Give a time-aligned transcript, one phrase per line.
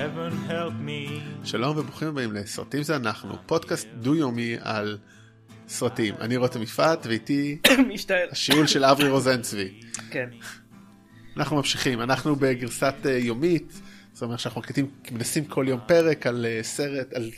[0.00, 1.20] heaven help me.
[1.44, 4.98] שלום וברוכים הבאים לסרטים זה אנחנו, פודקאסט דו-יומי על
[5.68, 6.14] סרטים.
[6.20, 7.58] אני רותם יפעת ואיתי.
[8.32, 9.80] השיעול של אברי רוזנצבי.
[10.10, 10.28] כן.
[11.36, 13.80] אנחנו ממשיכים, אנחנו בגרסת uh, יומית,
[14.12, 17.30] זאת אומרת שאנחנו מקליטים, מנסים כל יום פרק על uh, סרט, על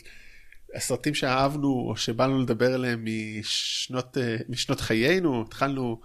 [0.74, 6.00] הסרטים שאהבנו או שבאנו לדבר עליהם משנות, uh, משנות חיינו, התחלנו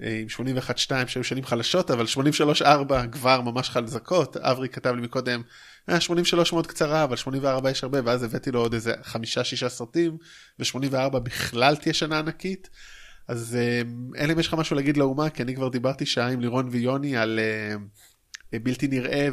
[0.00, 0.26] עם
[0.68, 2.04] 81-2 שהיו שנים חלשות, אבל
[2.60, 5.42] 83-4 כבר ממש חזקות, אברי כתב לי מקודם,
[5.86, 10.16] היה 83 מאוד קצרה, אבל 84 יש הרבה, ואז הבאתי לו עוד איזה חמישה-שישה סרטים,
[10.58, 12.68] ו-84 בכלל תהיה שנה ענקית.
[13.28, 13.58] אז
[14.18, 17.16] אלא אם יש לך משהו להגיד לאומה, כי אני כבר דיברתי שעה עם לירון ויוני
[17.16, 17.40] על
[18.52, 19.28] בלתי נראה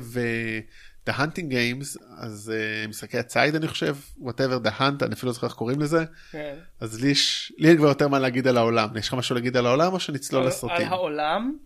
[1.08, 5.34] ו-The Hunting Games, אז uh, משחקי הציד אני חושב, whatever the hunt, אני אפילו לא
[5.34, 6.06] זוכר איך קוראים לזה.
[6.32, 6.56] כן.
[6.80, 8.98] אז לי יש, לי אין כבר יותר מה להגיד על העולם.
[8.98, 10.76] יש לך משהו להגיד על העולם או שנצלול על- לסרטים?
[10.88, 11.58] על העולם?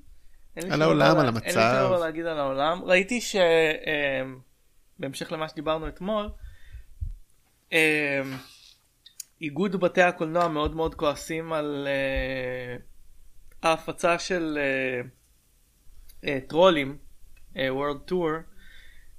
[0.71, 1.95] על העולם, דבר- על אין לי שום המצב.
[1.99, 2.81] להגיד על העולם.
[2.83, 3.35] ראיתי ש...
[3.35, 4.39] אמ,
[4.99, 6.29] בהמשך למה שדיברנו אתמול,
[7.71, 7.77] אמ,
[9.41, 12.75] איגוד בתי הקולנוע מאוד מאוד כועסים על אה,
[13.69, 15.01] ההפצה של אה,
[16.29, 16.97] אה, טרולים,
[17.57, 18.48] אה, World Tour,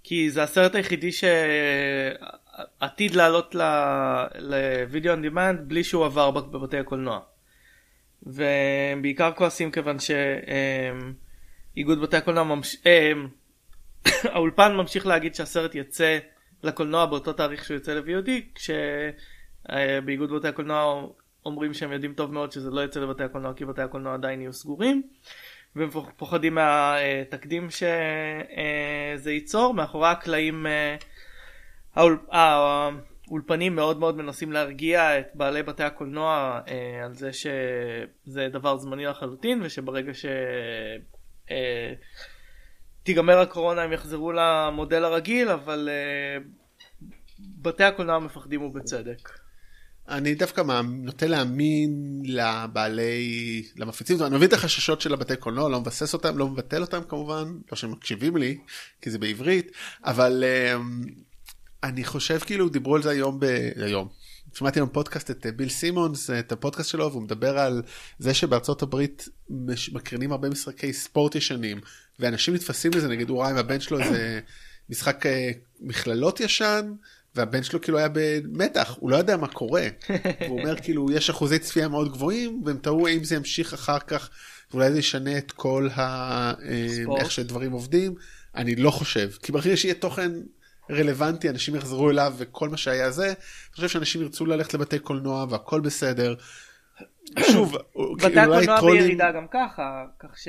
[0.02, 3.54] כי זה הסרט היחידי שעתיד לעלות
[4.38, 7.20] לוידאו on demand בלי שהוא עבר בבתי הקולנוע.
[8.22, 9.96] והם בעיקר כועסים כיוון
[11.74, 12.76] שאיגוד בתי הקולנוע ממש...
[12.86, 13.28] אמ,
[14.34, 16.18] האולפן ממשיך להגיד שהסרט יצא
[16.62, 21.06] לקולנוע באותו תאריך שהוא יוצא ל-VOD כשבאיגוד בתי הקולנוע
[21.46, 24.52] אומרים שהם יודעים טוב מאוד שזה לא יצא לבתי הקולנוע כי בתי הקולנוע עדיין יהיו
[24.52, 25.02] סגורים
[25.76, 30.96] והם פוח- פוחדים מהתקדים שזה ייצור מאחורי הקלעים אה,
[31.94, 38.76] האול- האולפנים מאוד מאוד מנסים להרגיע את בעלי בתי הקולנוע אה, על זה שזה דבר
[38.76, 40.24] זמני לחלוטין ושברגע ש...
[41.50, 41.92] אה,
[43.02, 45.88] תיגמר הקורונה הם יחזרו למודל הרגיל אבל
[47.62, 49.30] בתי הקולנוע מפחדים ובצדק.
[50.10, 56.14] אני דווקא נוטה להאמין לבעלי, למפיצים, אני מבין את החששות של הבתי קולנוע, לא מבסס
[56.14, 58.58] אותם, לא מבטל אותם כמובן, לא שהם מקשיבים לי,
[59.02, 59.72] כי זה בעברית,
[60.04, 60.44] אבל
[60.76, 61.10] um,
[61.82, 63.44] אני חושב כאילו דיברו על זה היום, ב...
[63.76, 64.08] היום.
[64.54, 67.82] שמעתי היום פודקאסט את אה, ביל סימונס, את הפודקאסט שלו, והוא מדבר על
[68.18, 69.28] זה שבארצות הברית
[69.92, 71.80] מקרינים הרבה משחקי ספורט ישנים,
[72.18, 74.40] ואנשים נתפסים לזה, נגיד הוא ראה עם הבן שלו איזה
[74.90, 76.92] משחק אה, מכללות ישן,
[77.34, 79.88] והבן שלו כאילו היה במתח, הוא לא יודע מה קורה.
[80.48, 84.30] הוא אומר כאילו יש אחוזי צפייה מאוד גבוהים, והם תראו אם זה ימשיך אחר כך,
[84.70, 86.00] ואולי זה ישנה את כל ה...
[86.00, 87.20] אה, ספורט.
[87.20, 88.14] איך שדברים עובדים.
[88.54, 90.30] אני לא חושב, כי ברגע שיהיה תוכן
[90.90, 95.46] רלוונטי, אנשים יחזרו אליו וכל מה שהיה זה, אני חושב שאנשים ירצו ללכת לבתי קולנוע
[95.50, 96.34] והכל בסדר.
[97.38, 97.76] שוב,
[98.18, 100.48] בתי כאילו, הקולנוע בירידה גם ככה כך ש...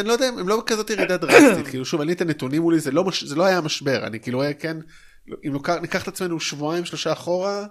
[0.00, 2.90] אני לא יודע, הם לא בכזאת ירידה דרסטית, כאילו שוב, אני את הנתונים מולי, זה
[2.90, 3.04] לא,
[3.36, 4.76] לא היה משבר, אני כאילו היה כן,
[5.46, 7.66] אם ניקח את עצמנו שבועיים שלושה אחורה,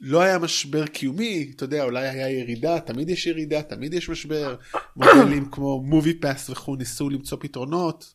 [0.00, 4.56] לא היה משבר קיומי, אתה יודע, אולי היה ירידה, תמיד יש ירידה, תמיד יש משבר,
[4.96, 8.14] מודלים כמו מובי פאס וכו' ניסו למצוא פתרונות.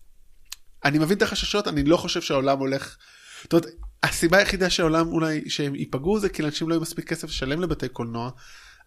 [0.86, 2.98] אני מבין את החששות, אני לא חושב שהעולם הולך,
[3.44, 3.66] זאת אומרת,
[4.04, 7.88] הסיבה היחידה שהעולם אולי, שהם ייפגעו זה כי לאנשים לא יהיה מספיק כסף לשלם לבתי
[7.88, 8.30] קולנוע,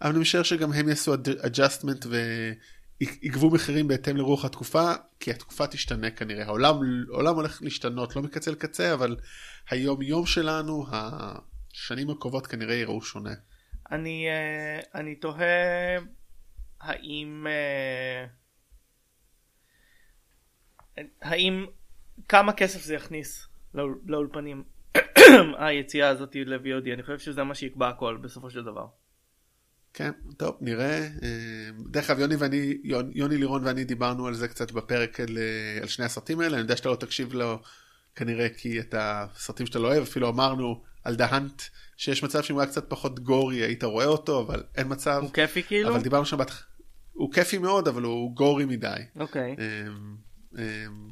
[0.03, 2.07] אבל אני משער שגם הם יעשו adjustment
[3.01, 6.45] ויגבו מחירים בהתאם לרוח התקופה, כי התקופה תשתנה כנראה.
[6.45, 6.75] העולם,
[7.13, 9.17] העולם הולך להשתנות, לא מקצה לקצה, אבל
[9.71, 13.35] היום יום שלנו, השנים הקרובות כנראה יראו שונה.
[13.91, 15.99] אני אה, אני תוהה
[16.81, 18.27] האם אה,
[21.23, 21.67] האם
[22.29, 24.65] כמה כסף זה יכניס לאול- לאולפנים
[25.59, 28.87] היציאה הזאת ל-VOD אני חושב שזה מה שיקבע הכל בסופו של דבר.
[29.99, 30.99] כן, טוב, נראה.
[31.23, 32.79] אה, דרך אגב, יוני ואני,
[33.15, 36.63] יוני, לירון ואני דיברנו על זה קצת בפרק על, אה, על שני הסרטים האלה, אני
[36.63, 37.59] יודע שאתה לא תקשיב לו
[38.15, 41.63] כנראה כי את הסרטים שאתה לא אוהב, אפילו אמרנו על דה האנט,
[41.97, 45.21] שיש מצב שאם הוא היה קצת פחות גורי היית רואה אותו, אבל אין מצב.
[45.23, 45.89] הוא כיפי כאילו?
[45.89, 46.67] אבל דיברנו שם בהתח...
[47.13, 48.97] הוא כיפי מאוד, אבל הוא גורי מדי.
[49.17, 49.57] אוקיי.
[49.59, 50.17] אמ,
[50.59, 51.11] אמ,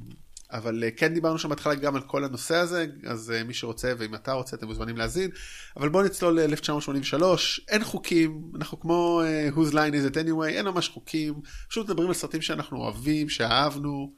[0.53, 3.93] אבל אה, כן דיברנו שם בהתחלה גם על כל הנושא הזה, אז אה, מי שרוצה
[3.99, 5.31] ואם אתה רוצה אתם מוזמנים להאזין.
[5.76, 7.23] אבל בואו נצלול ל-1983,
[7.69, 11.35] אין חוקים, אנחנו כמו אה, whose line is it anyway, אין ממש חוקים,
[11.69, 14.12] פשוט מדברים על סרטים שאנחנו אוהבים, שאהבנו,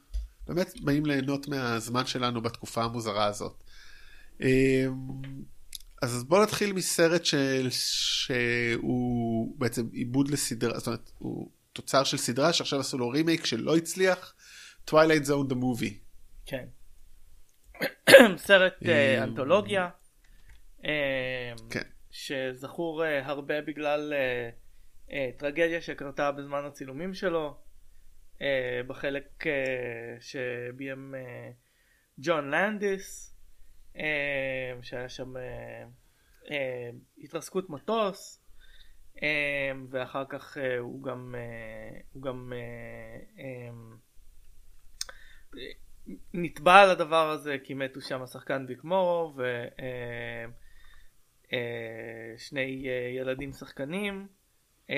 [0.46, 3.62] באמת באים ליהנות מהזמן שלנו בתקופה המוזרה הזאת.
[4.40, 4.46] אמ,
[6.02, 12.52] אז בואו נתחיל מסרט של, שהוא בעצם עיבוד לסדרה, זאת אומרת, הוא תוצר של סדרה
[12.52, 14.34] שעכשיו עשו לו רימייק שלא הצליח,
[14.90, 16.07] Twilight Zone the movie.
[16.48, 16.68] כן.
[18.36, 19.88] סרט אה, אה, אנתולוגיה.
[20.84, 21.82] אה, כן.
[22.10, 24.12] שזכור הרבה בגלל
[25.36, 27.56] טרגדיה שקרתה בזמן הצילומים שלו,
[28.86, 29.44] בחלק
[30.20, 31.14] שביים
[32.18, 33.36] ג'ון לנדיס,
[34.82, 35.34] שהיה שם
[37.18, 38.44] התרסקות מטוס,
[39.90, 41.34] ואחר כך הוא גם,
[42.12, 42.52] הוא גם
[46.34, 49.36] נתבע על הדבר הזה כי מתו שם השחקן ויק מורו
[51.46, 54.28] ושני ילדים שחקנים.
[54.90, 54.96] אה,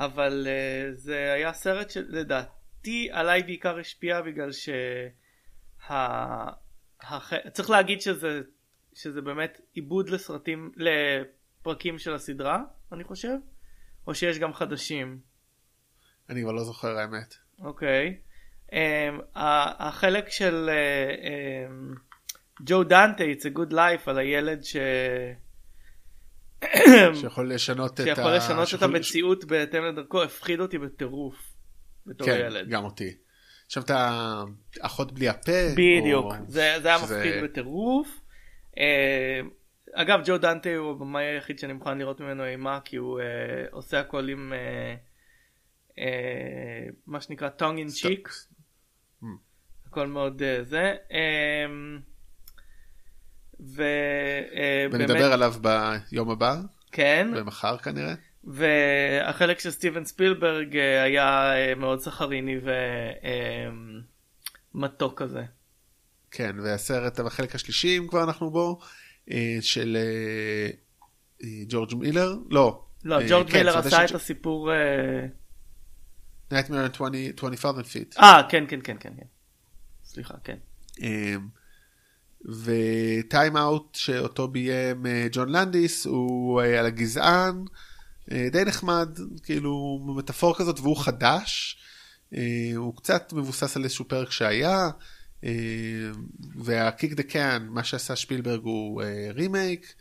[0.00, 4.72] אבל אה, זה היה סרט שלדעתי עליי בעיקר השפיע בגלל שה...
[5.88, 7.32] הח...
[7.52, 8.40] צריך להגיד שזה,
[8.94, 12.62] שזה באמת עיבוד לסרטים, לפרקים של הסדרה,
[12.92, 13.36] אני חושב,
[14.06, 15.20] או שיש גם חדשים.
[16.30, 17.34] אני כבר לא זוכר האמת.
[17.58, 18.08] אוקיי.
[18.08, 18.35] Um,
[19.34, 21.98] החלק של uh, um,
[22.66, 24.76] ג'ו דנטה, It's a good life, על הילד ש...
[27.20, 28.36] שיכול לשנות את, שיכול.
[28.36, 31.36] לשנות את שיכול- המציאות בהתאם לדרכו, הפחיד אותי בטירוף.
[32.06, 32.68] בתור כן, ילד.
[32.68, 33.16] גם אותי.
[33.66, 33.90] עכשיו את
[34.80, 35.52] האחות בלי הפה.
[35.72, 38.20] בדיוק, או- זה, זה היה שזה- מפחיד בטירוף.
[38.78, 39.40] אה,
[39.94, 43.24] אגב, ג'ו דנטה הוא הבמאי היחיד שאני מוכן לראות ממנו אימה, כי הוא אה,
[43.70, 44.94] עושה הכל עם אה,
[45.98, 48.28] אה, מה שנקרא tongue in cheek.
[49.86, 50.94] הכל מאוד אה, זה.
[51.12, 51.66] אה,
[53.60, 56.56] ובאמת, ונדבר עליו ביום הבא,
[56.92, 58.14] כן, ומחר כנראה.
[58.44, 62.56] והחלק של סטיבן ספילברג אה, היה אה, מאוד סחריני
[64.74, 65.42] ומתוק כזה.
[66.30, 68.78] כן, והסרט בחלק השלישי, אם כבר אנחנו בו,
[69.30, 70.70] אה, של אה,
[71.44, 72.84] אה, ג'ורג' מילר, לא.
[73.04, 74.70] לא, אה, ג'ורג' כן, מילר עשה את הסיפור...
[76.52, 78.20] Nightmare on 20 20,000 feet.
[78.22, 79.10] אה, כן, כן, כן, כן.
[79.16, 79.26] כן.
[80.04, 80.56] סליחה, כן.
[82.44, 87.64] וטיים אאוט שאותו ביים אה, ג'ון לנדיס הוא אה, על הגזען,
[88.32, 91.78] אה, די נחמד, כאילו מטאפור כזאת והוא חדש,
[92.76, 94.90] הוא קצת מבוסס על איזשהו פרק שהיה,
[96.56, 99.02] וה Kick the Can, מה שעשה שפילברג הוא
[99.34, 99.94] רימייק,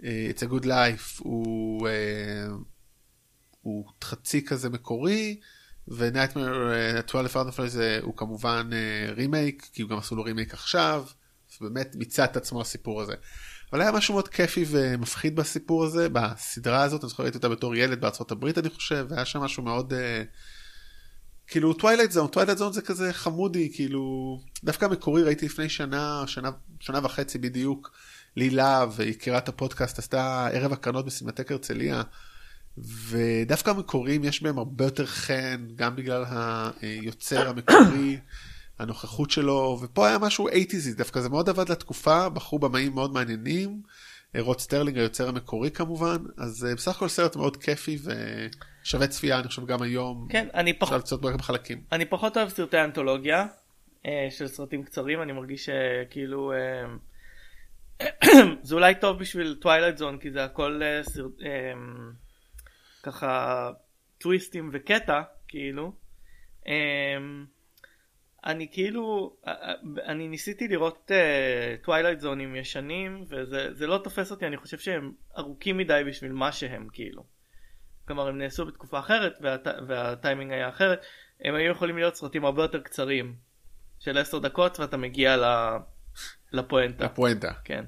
[0.00, 1.88] It's a Good Life הוא,
[3.60, 5.40] הוא חצי כזה מקורי.
[5.88, 8.70] ו-Nightmare 12 Out זה הוא כמובן
[9.16, 11.04] רימייק, כי הוא גם עשו לו רימייק עכשיו,
[11.60, 13.14] באמת מיצה את עצמו הסיפור הזה.
[13.72, 17.74] אבל היה משהו מאוד כיפי ומפחיד בסיפור הזה, בסדרה הזאת, אני זוכר ראיתי אותה בתור
[17.74, 20.22] ילד בארצות הברית אני חושב, והיה שם משהו מאוד, אה,
[21.46, 26.50] כאילו Twilight Zone, Twilight Zone זה כזה חמודי, כאילו, דווקא המקורי ראיתי לפני שנה, שנה,
[26.80, 27.90] שנה וחצי בדיוק,
[28.36, 32.02] לי להב, יקירת הפודקאסט, עשתה ערב הקרנות בסינמטק הרצליה.
[32.78, 36.24] ודווקא המקוריים יש בהם הרבה יותר חן, גם בגלל
[36.82, 38.18] היוצר המקורי,
[38.78, 43.82] הנוכחות שלו, ופה היה משהו 80's, דווקא זה מאוד עבד לתקופה, בחרו במאים מאוד מעניינים,
[44.38, 47.98] רוד סרלינג היוצר המקורי כמובן, אז אה, בסך הכל סרט מאוד כיפי
[48.84, 51.82] ושווה צפייה, אני חושב גם היום, כן, אני אפשר פחות, לצאת בו בחלקים.
[51.92, 53.46] אני פחות אוהב סרטי אנתולוגיה
[54.06, 56.52] אה, של סרטים קצרים, אני מרגיש שכאילו...
[56.52, 56.86] אה,
[58.62, 61.32] זה אולי טוב בשביל Twilight Zone, כי זה הכל סרט...
[63.06, 63.70] אה, ככה
[64.18, 65.92] טוויסטים וקטע, כאילו.
[66.66, 66.72] אה,
[68.44, 69.74] אני כאילו, אה, אה,
[70.06, 71.10] אני ניסיתי לראות
[71.82, 76.32] Twilight Zone ים ישנים, וזה זה לא תופס אותי, אני חושב שהם ארוכים מדי בשביל
[76.32, 77.24] מה שהם, כאילו.
[78.06, 79.66] כלומר הם נעשו בתקופה אחרת והט...
[79.88, 81.00] והטיימינג היה אחרת
[81.40, 83.34] הם היו יכולים להיות סרטים הרבה יותר קצרים
[83.98, 85.44] של עשר דקות ואתה מגיע ל...
[86.52, 87.06] לפואנטה.
[87.06, 87.52] הפואנטה.
[87.64, 87.84] כן.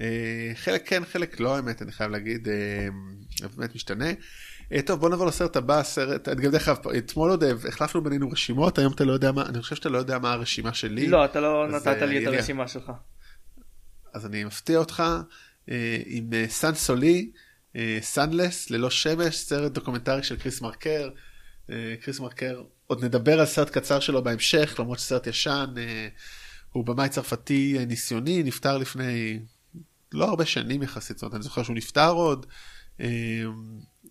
[0.00, 2.88] אה, חלק כן, חלק לא, האמת, אני חייב להגיד, אה,
[3.38, 4.10] זה באמת משתנה.
[4.72, 8.02] אה, טוב, בוא נעבור לסרט הבא, סרט, אני גם דרך אגב, אתמול עוד אה, החלפנו
[8.02, 11.06] בינינו רשימות, היום אתה לא יודע מה, אני חושב שאתה לא יודע מה הרשימה שלי.
[11.06, 12.92] לא אתה לא נתת אה, לי את הרשימה שלך.
[14.14, 15.02] אז אני מפתיע אותך
[16.06, 17.30] עם Sans Soleil,
[18.00, 21.10] Sunless, ללא שמש, סרט דוקומנטרי של קריס מרקר.
[22.00, 25.74] קריס מרקר, עוד נדבר על סרט קצר שלו בהמשך, למרות שסרט ישן.
[26.72, 29.40] הוא במאי צרפתי ניסיוני, נפטר לפני
[30.12, 32.46] לא הרבה שנים יחסית, זאת אומרת, אני זוכר שהוא נפטר עוד.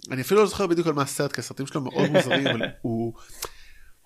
[0.08, 2.62] אה, אני אפילו לא זוכר בדיוק על מה הסרט, כי הסרטים שלו מאוד מוזרים, אבל
[2.82, 3.14] הוא...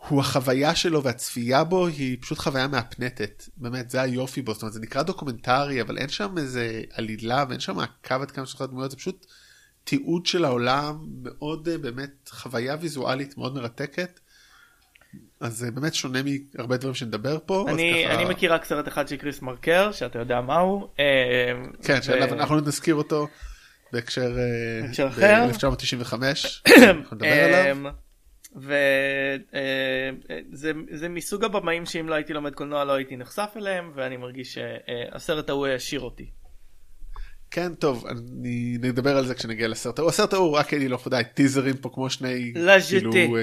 [0.09, 3.43] הוא החוויה שלו והצפייה בו היא פשוט חוויה מהפנטת.
[3.57, 4.53] באמת, זה היופי בו.
[4.53, 8.45] זאת אומרת, זה נקרא דוקומנטרי, אבל אין שם איזה עלילה ואין שם מעקב עד כמה
[8.45, 9.25] שלך דמויות, זה פשוט
[9.83, 14.19] תיעוד של העולם, מאוד אה, באמת חוויה ויזואלית מאוד מרתקת.
[15.39, 16.19] אז זה באמת שונה
[16.55, 17.65] מהרבה דברים שנדבר פה.
[17.69, 20.87] אני ככה- אני מכיר רק סרט אחד של קריס מרקר שאתה יודע מהו.
[20.99, 21.05] אה,
[21.83, 23.27] כן, ו- שעליו אנחנו נזכיר אותו
[23.93, 24.37] בהקשר...
[24.37, 25.45] אה, אחר.
[25.47, 26.13] ב-1995.
[26.89, 27.91] אנחנו נדבר עליו.
[30.91, 35.49] וזה מסוג הבמאים שאם לא הייתי לומד קולנוע לא הייתי נחשף אליהם ואני מרגיש שהסרט
[35.49, 36.29] ההוא העשיר אותי.
[37.51, 40.09] כן, טוב, אני נדבר על זה כשנגיע לסרט ההוא.
[40.09, 42.53] הסרט ההוא, רק אני לא יודע, טיזרים פה כמו שני...
[42.55, 42.99] La Jetée.
[43.11, 43.37] כאילו,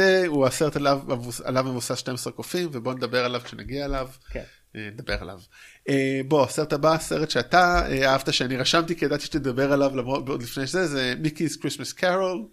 [0.00, 1.00] אה, הוא הסרט עליו,
[1.44, 4.08] עליו מבוסס 12 קופים, ובואו נדבר עליו כשנגיע אליו.
[4.30, 4.42] כן.
[4.76, 5.40] נדבר עליו.
[5.88, 10.28] אה, בוא, סרט הבא, סרט שאתה אה, אהבת, שאני רשמתי כי ידעתי שתדבר עליו למרות
[10.28, 12.44] עוד לפני זה, זה Mickey's Christmas Carol,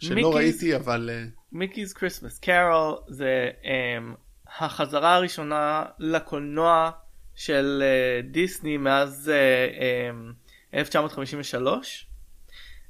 [0.00, 1.24] שלא Mickey's- ראיתי, אבל אה,
[1.60, 3.66] Mickey's Christmas Carol זה אמ,
[4.58, 6.90] החזרה הראשונה לקולנוע
[7.34, 9.78] של uh, דיסני מאז uh,
[10.74, 12.06] um, 1953.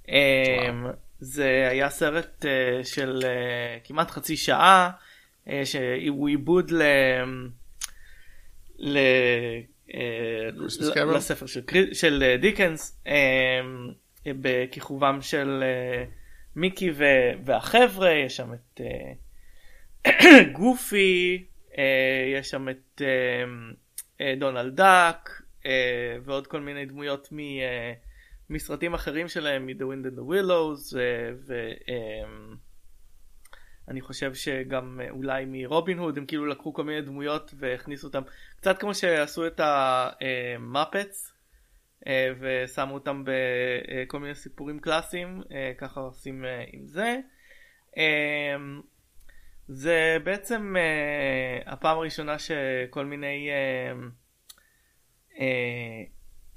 [0.07, 0.11] Um,
[1.21, 4.91] זה היה סרט uh, של uh, כמעט חצי שעה
[5.47, 6.83] uh, שהוא עיבוד ל...
[6.83, 6.83] ל...
[9.95, 11.17] אה, ל- Carol?
[11.17, 11.61] לספר של,
[11.93, 13.61] של אה, דיקנס אה,
[14.27, 16.05] בכיכובם של אה,
[16.57, 17.05] מיקי ו-
[17.45, 18.81] והחבר'ה יש שם את
[20.07, 20.13] אה,
[20.53, 21.45] גופי
[21.79, 21.85] אה,
[22.39, 23.45] יש שם את אה,
[24.21, 27.93] אה, דונלד דאק אה, ועוד כל מיני דמויות מ, אה,
[28.51, 31.55] מסרטים אחרים שלהם מ-The Wind and the Willows אה, ו...
[33.91, 38.07] אה, אני חושב שגם אה, אולי מרובין הוד הם כאילו לקחו כל מיני דמויות והכניסו
[38.07, 38.23] אותם
[38.57, 41.33] קצת כמו שעשו את המאפץ
[42.41, 47.17] ושמו אותם בכל מיני סיפורים קלאסיים אה, ככה עושים אה, עם זה.
[47.97, 48.57] אה,
[49.69, 53.93] זה בעצם אה, הפעם הראשונה שכל מיני אה,
[55.41, 56.03] אה,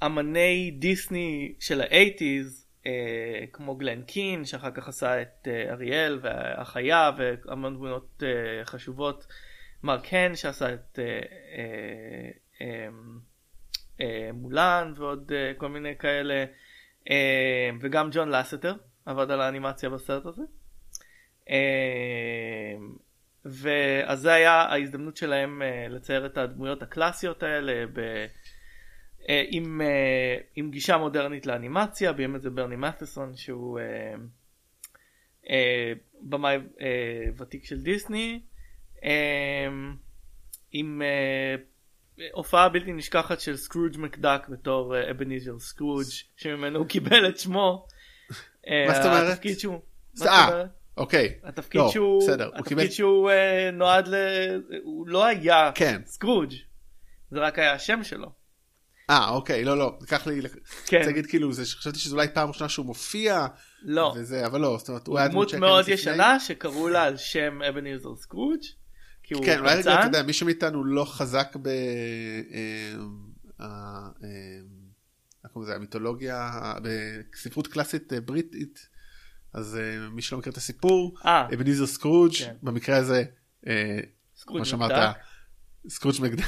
[0.06, 7.12] אמני דיסני של האייטיז אה, כמו גלן קין שאחר כך עשה את אה, אריאל והחיה
[7.18, 9.28] והמון דמויות אה, חשובות
[9.84, 11.20] מרק הן שעשה את אה,
[11.58, 12.30] אה,
[12.62, 12.88] אה,
[14.02, 16.46] אה, מולן ועוד אה, כל מיני כאלה
[17.10, 18.75] אה, וגם ג'ון לסטר
[19.06, 20.42] עבד על האנימציה בסרט הזה.
[21.50, 22.75] אה,
[23.46, 28.25] ואז זה היה ההזדמנות שלהם אה, לצייר את הדמויות הקלאסיות האלה ב...
[29.30, 33.86] אה, עם, אה, עם גישה מודרנית לאנימציה, ביים את זה ברני מת'סון שהוא אה,
[35.50, 36.89] אה, במאי אה,
[37.38, 38.39] ותיק של דיסני,
[40.72, 41.56] עם אה,
[42.34, 46.06] הופעה בלתי נשכחת של סקרוג' מקדק בתור אבניזר סקרוג'
[46.38, 47.88] שממנו הוא קיבל את שמו.
[48.68, 49.34] מה זאת אומרת?
[49.34, 49.80] התפקיד שהוא...
[50.22, 50.63] אה?
[50.98, 51.39] אוקיי.
[51.44, 53.32] התפקיד לא, שהוא, בסדר, הוא התפקיד קיבל- שהוא
[53.74, 54.15] נועד ל...
[54.84, 56.01] הוא לא היה כן.
[56.06, 56.53] סקרוג'
[57.32, 58.43] זה רק היה השם שלו.
[59.10, 60.41] אה, אוקיי, לא, לא, לקח לי,
[60.86, 60.98] כן.
[60.98, 63.48] רוצה להגיד כאילו, זה- חשבתי שזו אולי פעם ראשונה שהוא מופיע,
[63.81, 64.13] לא.
[64.17, 65.89] וזה, אבל לא, זאת אומרת, הוא היה דמות מאוד.
[65.89, 68.62] ישנה שקראו לה על שם אבניזר סקרוג'
[69.24, 70.05] כי הוא כן, אולי רגע, אתה.
[70.05, 71.67] יודע, מישהו מאיתנו לא חזק ב...
[71.67, 71.74] אה,
[73.62, 73.67] אה,
[74.24, 74.29] אה,
[75.43, 76.51] איך קוראים לזה, המיתולוגיה,
[77.33, 78.88] בספרות קלאסית בריטית,
[79.53, 79.77] אז
[80.12, 81.17] מי שלא מכיר את הסיפור,
[81.53, 82.55] אבניזר סקרוג', כן.
[82.63, 83.24] במקרה הזה,
[84.41, 85.15] כמו שאמרת.
[85.89, 86.43] סקרוג' מקדק,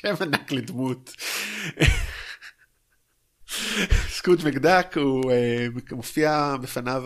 [0.00, 1.12] שם ענק לדמות.
[4.08, 7.02] סקרוג' מקדק הוא אה, מופיע בפניו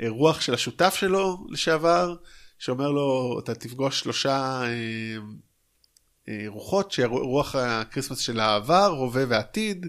[0.00, 2.16] הרוח של השותף שלו לשעבר,
[2.58, 5.16] שאומר לו אתה תפגוש שלושה אה,
[6.28, 9.86] אה, רוחות שרוח ה Christmas של העבר, הווה ועתיד.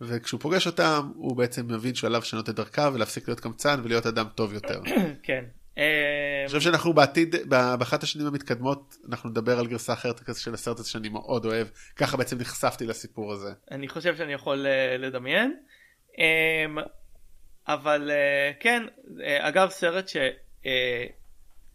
[0.00, 4.26] וכשהוא פוגש אותם הוא בעצם מבין שעליו לשנות את דרכיו ולהפסיק להיות קמצן ולהיות אדם
[4.34, 4.80] טוב יותר.
[5.22, 5.44] כן.
[5.78, 5.84] אה,
[6.40, 10.90] אני חושב שאנחנו בעתיד, באחת השנים המתקדמות, אנחנו נדבר על גרסה אחרת של הסרט הזה
[10.90, 11.66] שאני מאוד אוהב.
[11.96, 13.52] ככה בעצם נחשפתי לסיפור הזה.
[13.70, 15.56] אני חושב שאני יכול אה, לדמיין.
[16.18, 16.82] אה,
[17.68, 18.82] אבל אה, כן,
[19.22, 20.10] אה, אגב סרט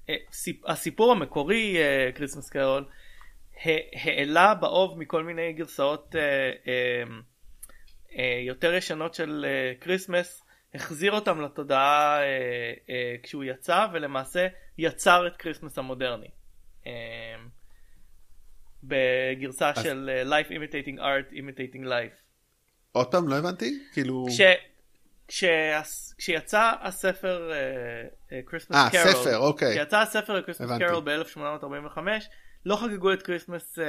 [0.08, 1.78] שהסיפור המקורי
[2.16, 2.86] Christmas Carol
[3.94, 6.16] העלה באוב מכל מיני גרסאות
[8.18, 9.46] אה, יותר ישנות של
[9.82, 10.44] Christmas,
[10.78, 12.24] החזיר אותם לתודעה אה,
[12.90, 16.28] אה, כשהוא יצא ולמעשה יצר את Christmas המודרני.
[16.88, 16.92] אה,
[18.84, 22.16] בגרסה אז- של אה, Life Imitating Art Imitating Life.
[22.92, 23.80] עוד פעם, לא הבנתי?
[23.94, 24.26] כאילו...
[24.30, 24.42] כש,
[25.28, 25.82] כשה,
[26.18, 27.52] כשיצא הספר
[28.46, 29.76] Christmas אה, Carol, ספר, אוקיי.
[29.76, 30.70] כשיצא הספר Christmas.
[30.88, 32.00] Carol ב-1845,
[32.66, 33.86] לא חגגו את Christmas אה,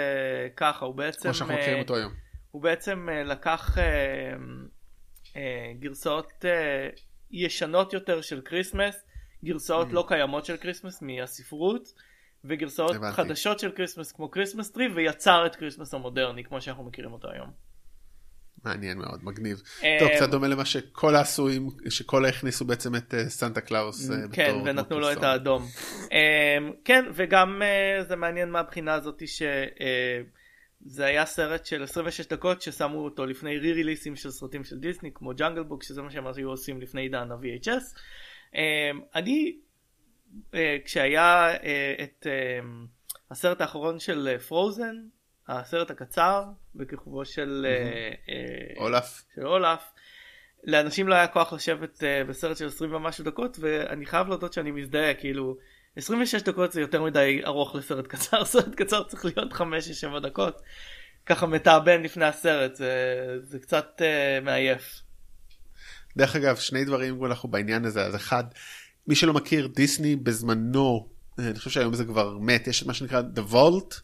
[0.57, 2.13] ככה, הוא בעצם, כמו שאנחנו מכירים אותו היום.
[2.51, 3.85] הוא בעצם אה, לקח אה,
[5.79, 6.89] גרסאות אה,
[7.31, 9.05] ישנות יותר של Christmas,
[9.45, 9.93] גרסאות Mm.
[9.93, 11.93] לא קיימות של Christmas מהספרות,
[12.45, 13.17] וגרסאות הבנתי.
[13.17, 17.51] חדשות של Christmas כמו Christmas tree, ויצר את Christmas המודרני כמו שאנחנו מכירים אותו היום.
[18.65, 19.63] מעניין מאוד, מגניב.
[19.85, 24.11] אה, טוב, קצת דומה למה שקולה עשו עם, שקולה הכניסו בעצם את אה, סנטה קלאוס.
[24.11, 25.23] אה, כן, ונתנו לו את.
[25.23, 25.67] האדום.
[26.85, 29.23] כן, וגם אה, זה מעניין מהבחינה הזאת
[30.87, 35.11] שזה היה סרט של 26 דקות ששמו אותו לפני re-release ים של סרטים של דיסני
[35.15, 37.99] כמו Jungle Book שזה מה שהם היו עושים לפני עידן ה-VHS.
[38.55, 39.57] אמ, אני
[40.55, 42.87] אה, כשהיה אה, את אמ,
[43.31, 44.97] הסרט האחרון של Frozen
[45.49, 46.45] הסרט הקצר
[46.75, 49.25] בכיכובו של אה, אה, אולף.
[49.35, 49.93] של אולף.
[50.65, 55.15] לאנשים לא היה כוח לשבת בסרט של 20 ומשהו דקות ואני חייב להודות שאני מזדהה
[55.15, 55.57] כאילו
[55.99, 60.63] 26 דקות זה יותר מדי ארוך לסרט קצר, סרט קצר צריך להיות 5-7 דקות.
[61.27, 62.93] ככה מתאבן לפני הסרט, זה,
[63.43, 65.01] זה קצת uh, מעייף.
[66.17, 68.45] דרך אגב, שני דברים אנחנו בעניין הזה, אז אחד,
[69.07, 73.23] מי שלא מכיר, דיסני בזמנו, אה, אני חושב שהיום זה כבר מת, יש מה שנקרא
[73.37, 73.95] The Vault,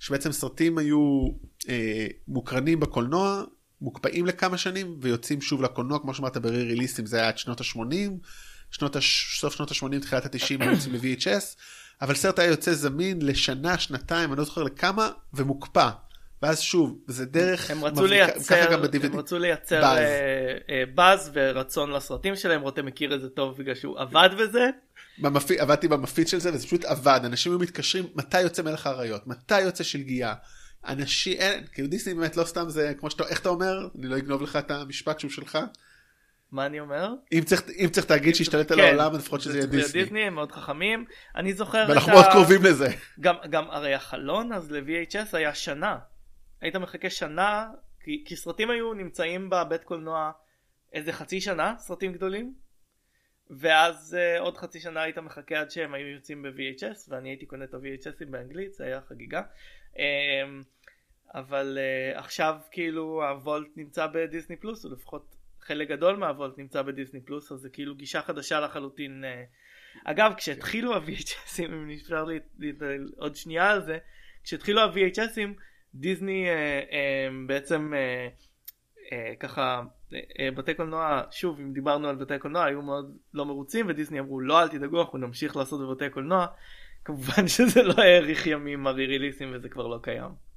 [0.00, 1.28] שבעצם סרטים היו
[1.68, 3.44] אה, מוקרנים בקולנוע,
[3.80, 8.10] מוקפאים לכמה שנים ויוצאים שוב לקולנוע, כמו שאמרת ברי ריליסטים זה היה עד שנות ה-80,
[8.72, 9.38] שנות הש...
[9.40, 11.56] סוף שנות ה-80, תחילת ה-90 יוצאים ב-VHS,
[12.02, 15.90] אבל סרט היה יוצא זמין לשנה, שנתיים, אני לא זוכר לכמה, ומוקפא.
[16.42, 19.98] ואז שוב, זה דרך, הם רצו לייצר, הם רצו לייצר באז.
[19.98, 24.66] אה, אה, באז ורצון לסרטים שלהם, רותם מכיר את זה טוב בגלל שהוא עבד בזה.
[25.18, 25.50] במפ...
[25.50, 29.60] עבדתי במפיץ של זה וזה פשוט עבד, אנשים היו מתקשרים, מתי יוצא מלך האריות, מתי
[29.60, 30.34] יוצא שלגיה.
[30.88, 33.88] אנשים, אין, כאילו דיסני באמת לא סתם זה, כמו שאתה, איך אתה אומר?
[33.98, 35.58] אני לא אגנוב לך את המשפט שהוא שלך.
[36.52, 37.14] מה אני אומר?
[37.32, 40.02] אם צריך, אם צריך תאגיד שישתלט על כן, העולם, לפחות שזה יהיה דיסני.
[40.02, 41.04] דיסני הם מאוד חכמים.
[41.36, 42.86] אני זוכר ואנחנו מאוד קרובים לזה.
[43.20, 45.98] גם, גם הרי החלון אז ל-VHS היה שנה.
[46.60, 47.66] היית מחכה שנה,
[48.00, 50.30] כי, כי סרטים היו נמצאים בבית קולנוע
[50.92, 52.54] איזה חצי שנה, סרטים גדולים.
[53.50, 57.64] ואז uh, עוד חצי שנה היית מחכה עד שהם היו יוצאים ב-VHS, ואני הייתי קונה
[57.64, 59.42] את ה-VHSים באנגלית, זה היה חגיגה.
[59.92, 59.98] Um,
[61.34, 67.20] אבל uh, עכשיו כאילו הוולט נמצא בדיסני פלוס, או לפחות חלק גדול מהוולט נמצא בדיסני
[67.20, 69.24] פלוס, אז זה כאילו גישה חדשה לחלוטין.
[69.24, 72.40] Uh, אגב, כשהתחילו ה-VHSים, אם נשאר לי
[73.16, 73.98] עוד שנייה על זה,
[74.44, 75.60] כשהתחילו ה-VHSים,
[75.94, 76.54] דיסני אה,
[76.92, 78.28] אה, בעצם אה,
[79.12, 79.82] אה, ככה
[80.14, 84.40] אה, בתי קולנוע שוב אם דיברנו על בתי קולנוע היו מאוד לא מרוצים ודיסני אמרו
[84.40, 86.46] לא אל תדאגו אנחנו נמשיך לעשות בבתי קולנוע
[87.04, 90.51] כמובן שזה לא האריך ימים הרי ריליסים וזה כבר לא קיים.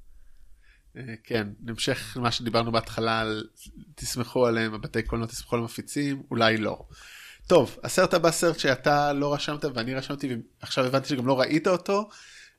[0.97, 3.43] אה, כן, נמשך למה שדיברנו בהתחלה על
[3.95, 6.85] תסמכו עליהם, הבתי קולנוע תסמכו על המפיצים, אולי לא.
[7.47, 12.09] טוב, הסרט הבא סרט שאתה לא רשמת ואני רשמתי ועכשיו הבנתי שגם לא ראית אותו,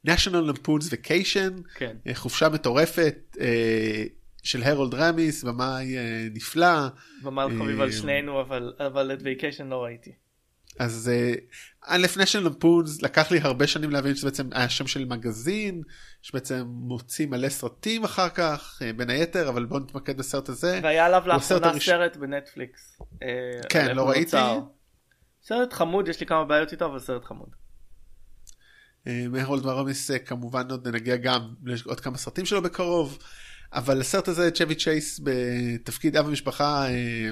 [0.06, 1.96] national lampoon's vacation, כן.
[2.06, 4.04] אה, חופשה מטורפת אה,
[4.42, 5.96] של הרולד רמיס, במאי
[6.34, 6.88] נפלא.
[7.22, 10.25] במאי חביב על שנינו, אבל, אבל את vacation לא ראיתי.
[10.78, 11.10] אז
[11.86, 15.82] א' national lampoon's לקח לי הרבה שנים להבין שזה בעצם היה שם של מגזין,
[16.22, 20.80] שבעצם מוציא מלא סרטים אחר כך, בין היתר, אבל בוא נתמקד בסרט הזה.
[20.82, 21.86] והיה עליו לאחרונה הראש...
[21.86, 22.98] סרט בנטפליקס.
[23.68, 24.36] כן, לא ראיתי.
[25.42, 27.48] סרט חמוד, יש לי כמה בעיות איתו, אבל סרט חמוד.
[29.06, 33.18] מהרולד ריימיס כמובן עוד נגיע גם לעוד כמה סרטים שלו בקרוב,
[33.72, 37.30] אבל הסרט הזה צ'ווי צ'ייס בתפקיד אב המשפחה אה, אה,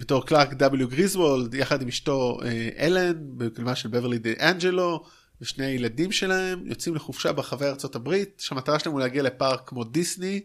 [0.00, 5.04] בתור קלארק W גריזוולד יחד עם אשתו אה, אלן בגילומה של בברלי דה אנג'לו
[5.40, 10.40] ושני הילדים שלהם יוצאים לחופשה ברחבי ארצות הברית שהמטרה שלהם הוא להגיע לפארק כמו דיסני.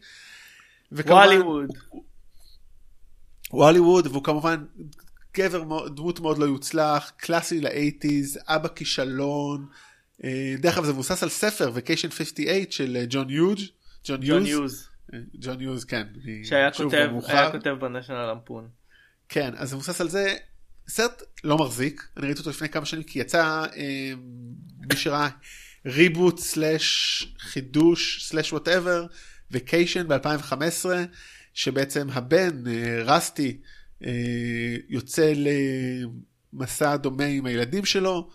[0.91, 1.69] Wally World.
[3.51, 4.65] Wally World והוא כמובן
[5.35, 9.67] גבר, דמות מאוד לא יוצלח, קלאסי לאייטיז, אבא כישלון.
[10.23, 13.59] אה, דרך אגב זה מבוסס על ספר Vacation 58 של אה, ג'ון יוז.
[14.07, 14.87] ג'ון יוז.
[15.33, 16.07] ג'ון יוז, כן.
[16.43, 17.09] שהיה כותב,
[17.51, 18.67] כותב ב National Lampoon.
[19.29, 20.35] כן, אז זה מבוסס על זה.
[20.88, 24.13] סרט לא מחזיק, אני ראיתי אותו לפני כמה שנים כי יצא אה,
[24.89, 25.29] מי שראה
[25.86, 29.05] reboot slash חידוש slash whatever
[29.51, 30.85] וקיישן ב-2015
[31.53, 32.63] שבעצם הבן
[33.05, 33.57] רסטי
[34.05, 35.33] אה, יוצא
[36.53, 38.29] למסע דומה עם הילדים שלו.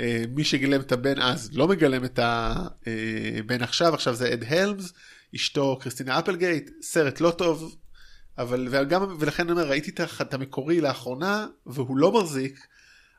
[0.00, 4.92] אה, מי שגילם את הבן אז לא מגלם את הבן עכשיו, עכשיו זה אד הלמס,
[5.34, 7.76] אשתו קריסטינה אפלגייט, סרט לא טוב,
[8.38, 9.90] אבל וגם, ולכן אני אומר, ראיתי
[10.20, 12.66] את המקורי לאחרונה, והוא לא מחזיק,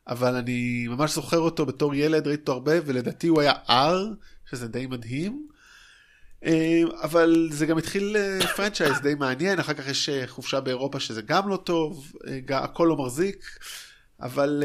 [0.08, 4.16] אבל אני ממש זוכר אותו בתור ילד, ראיתי אותו הרבה, ולדעתי הוא היה R,
[4.50, 5.48] שזה די מדהים.
[6.46, 8.16] אה, אבל זה גם התחיל
[8.56, 12.86] פרנצ'ייז די מעניין, אחר כך יש אה, חופשה באירופה שזה גם לא טוב, אה, הכל
[12.90, 13.60] לא מחזיק,
[14.22, 14.64] אבל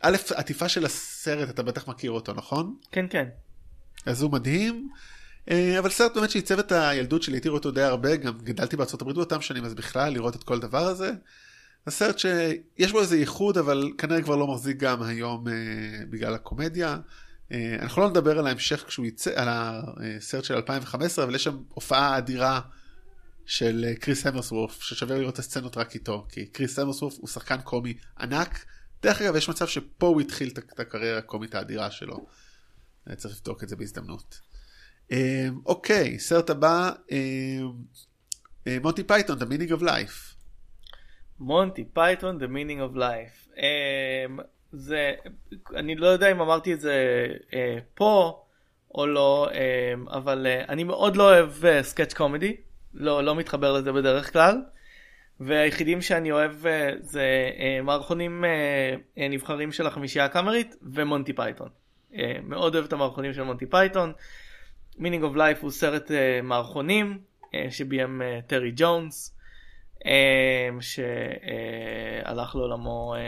[0.00, 2.76] א', עטיפה של הסרט, אתה בטח מכיר אותו, נכון?
[2.92, 3.28] כן, כן.
[4.06, 4.88] אז הוא מדהים,
[5.78, 9.16] אבל סרט באמת שעיצב את הילדות שלי, הייתי רואה אותו די הרבה, גם גדלתי הברית
[9.16, 11.12] באותם שנים, אז בכלל לראות את כל הדבר הזה.
[11.86, 15.44] הסרט שיש בו איזה ייחוד, אבל כנראה כבר לא מחזיק גם היום
[16.10, 16.96] בגלל הקומדיה.
[17.52, 21.62] אה, אנחנו לא נדבר על ההמשך כשהוא יצא, על הסרט של 2015, אבל יש שם
[21.68, 22.60] הופעה אדירה
[23.46, 27.60] של אה, כריס המסוורת', ששווה לראות את הסצנות רק איתו, כי כריס המסוורת' הוא שחקן
[27.60, 28.64] קומי ענק.
[29.02, 32.26] דרך אגב, יש מצב שפה הוא התחיל את הקריירה הקומית האדירה שלו.
[33.10, 34.40] אה, צריך לבדוק את זה בהזדמנות.
[35.66, 36.90] אוקיי, סרט הבא,
[38.80, 40.34] מונטי פייתון, The Meaning of Life.
[41.38, 43.48] מונטי פייתון, The Meaning of Life.
[44.72, 45.12] זה,
[45.76, 48.44] אני לא יודע אם אמרתי את זה אה, פה
[48.94, 52.56] או לא, אה, אבל אה, אני מאוד לא אוהב אה, sketch comedy,
[52.94, 54.62] לא, לא מתחבר לזה בדרך כלל,
[55.40, 58.50] והיחידים שאני אוהב אה, זה אה, מערכונים אה,
[59.18, 61.68] אה, נבחרים של החמישייה הקאמרית ומונטי פייתון.
[62.14, 64.12] אה, מאוד אוהב את המערכונים של מונטי פייתון.
[64.98, 67.18] Meaning of Life הוא סרט אה, מערכונים
[67.54, 69.36] אה, שביים אה, טרי ג'ונס,
[70.06, 73.20] אה, שהלך לעולמו אה,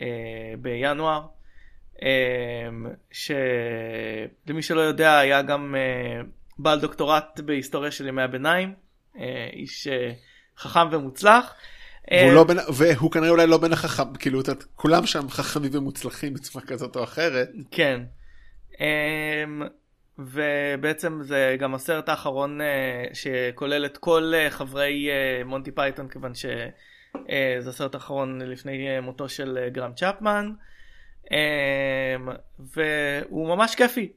[0.00, 1.26] אה, בינואר.
[2.02, 2.68] אה,
[3.10, 6.20] שלמי שלא יודע היה גם אה,
[6.58, 8.74] בעל דוקטורט בהיסטוריה של ימי הביניים,
[9.18, 10.12] אה, איש אה,
[10.58, 11.54] חכם ומוצלח.
[12.10, 16.34] והוא, לא בין, והוא כנראה אולי לא בין החכם, כאילו, את כולם שם חכמים ומוצלחים
[16.34, 17.48] בצורה כזאת או אחרת.
[17.70, 18.00] כן.
[18.80, 19.62] אמ,
[20.18, 26.32] ובעצם זה גם הסרט האחרון אה, שכולל את כל אה, חברי אה, מונטי פייתון כיוון
[26.34, 30.52] שזה הסרט האחרון לפני מותו של גרהם צ'פמן.
[32.58, 34.12] והוא ממש כיפי,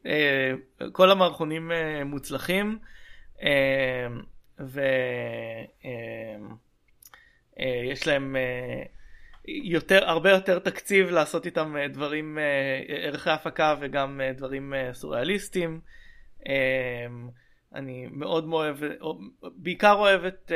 [0.92, 1.72] כל המערכונים
[2.06, 2.80] מוצלחים.
[7.58, 8.36] ויש להם
[9.48, 15.82] יותר, הרבה יותר תקציב לעשות איתם אה, דברים, אה, ערכי הפקה וגם אה, דברים סוריאליסטיים.
[16.48, 17.06] אה,
[17.76, 19.20] אני מאוד אוהב, או-
[19.56, 20.52] בעיקר אוהב את,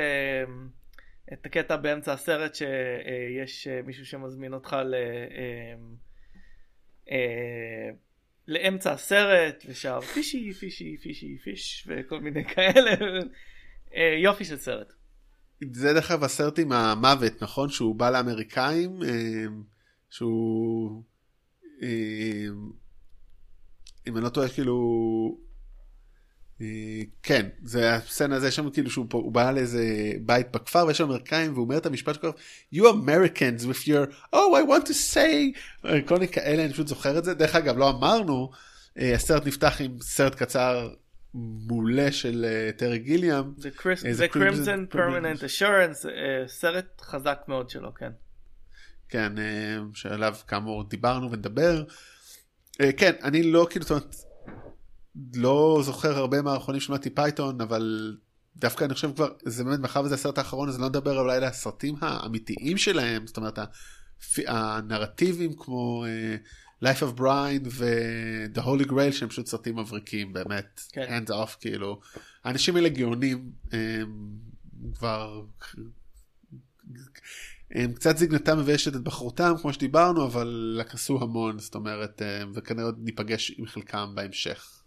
[1.33, 4.95] את הקטע באמצע הסרט שיש מישהו שמזמין אותך ל...
[7.11, 7.89] אה,
[8.47, 12.91] לאמצע הסרט ושר פישי פישי פישי פיש וכל מיני כאלה
[14.17, 14.93] יופי של סרט.
[15.73, 17.69] זה דרך אגב הסרט עם המוות, נכון?
[17.69, 19.45] שהוא בא לאמריקאים, אה,
[20.09, 21.03] שהוא...
[21.83, 22.47] אה,
[24.07, 25.37] אם אני לא טועה, כאילו...
[26.61, 31.53] אה, כן, זה הסצנה הזה שם כאילו שהוא בא לאיזה בית בכפר ויש שם אמריקאים
[31.53, 32.31] והוא אומר את המשפט שלו,
[32.75, 35.59] you Americans with your, oh I want to say,
[36.05, 37.33] כל מיני כאלה, אני פשוט זוכר את זה.
[37.33, 38.51] דרך אגב, לא אמרנו,
[38.95, 40.89] הסרט נפתח עם סרט קצר
[41.33, 43.43] מעולה של אה, טרי גיליאם.
[43.57, 43.69] זה,
[44.91, 48.11] Permanent Assurance, אה, סרט חזק מאוד שלו, כן.
[49.09, 51.83] כן, אה, שעליו כאמור דיברנו ונדבר.
[52.81, 54.15] אה, כן, אני לא כאילו, זאת אומרת,
[55.35, 58.17] לא זוכר הרבה מערכונים של מונטי פייתון, אבל
[58.55, 61.43] דווקא אני חושב כבר, זה באמת, מאחר וזה הסרט האחרון, אז לא נדבר אולי על
[61.43, 63.59] הסרטים האמיתיים שלהם, זאת אומרת,
[64.47, 66.35] הנרטיביים כמו אה,
[66.83, 71.23] Life of Brian ו-The Holy Grail, שהם פשוט סרטים מבריקים, באמת, כן.
[71.23, 71.99] hands off, כאילו.
[72.43, 74.41] האנשים האלה גאונים, הם
[74.97, 75.43] כבר
[77.75, 82.85] הם קצת זיגנתם מביישת את בחרותם כמו שדיברנו אבל עשו המון זאת אומרת אה, וכנראה
[82.85, 84.81] עוד ניפגש עם חלקם בהמשך.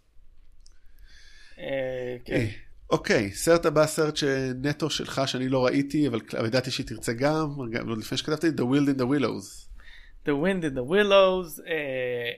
[1.59, 2.33] אה, כן.
[2.33, 2.47] אה,
[2.89, 7.89] אוקיי סרט הבא סרט שנטו שלך שאני לא ראיתי אבל ידעתי שהיא תרצה גם גם
[7.89, 9.64] עוד לפני שכתבתי The Wild in the Willows.
[10.25, 11.71] The Wind in the Willows, אה,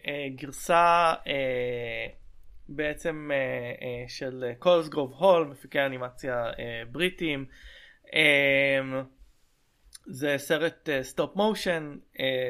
[0.07, 2.07] אה, גרסה אה,
[2.69, 7.45] בעצם אה, אה, של קולסגרוב הול, מפיקי אנימציה אה, בריטים.
[8.13, 9.01] אה,
[10.05, 11.97] זה סרט stop motion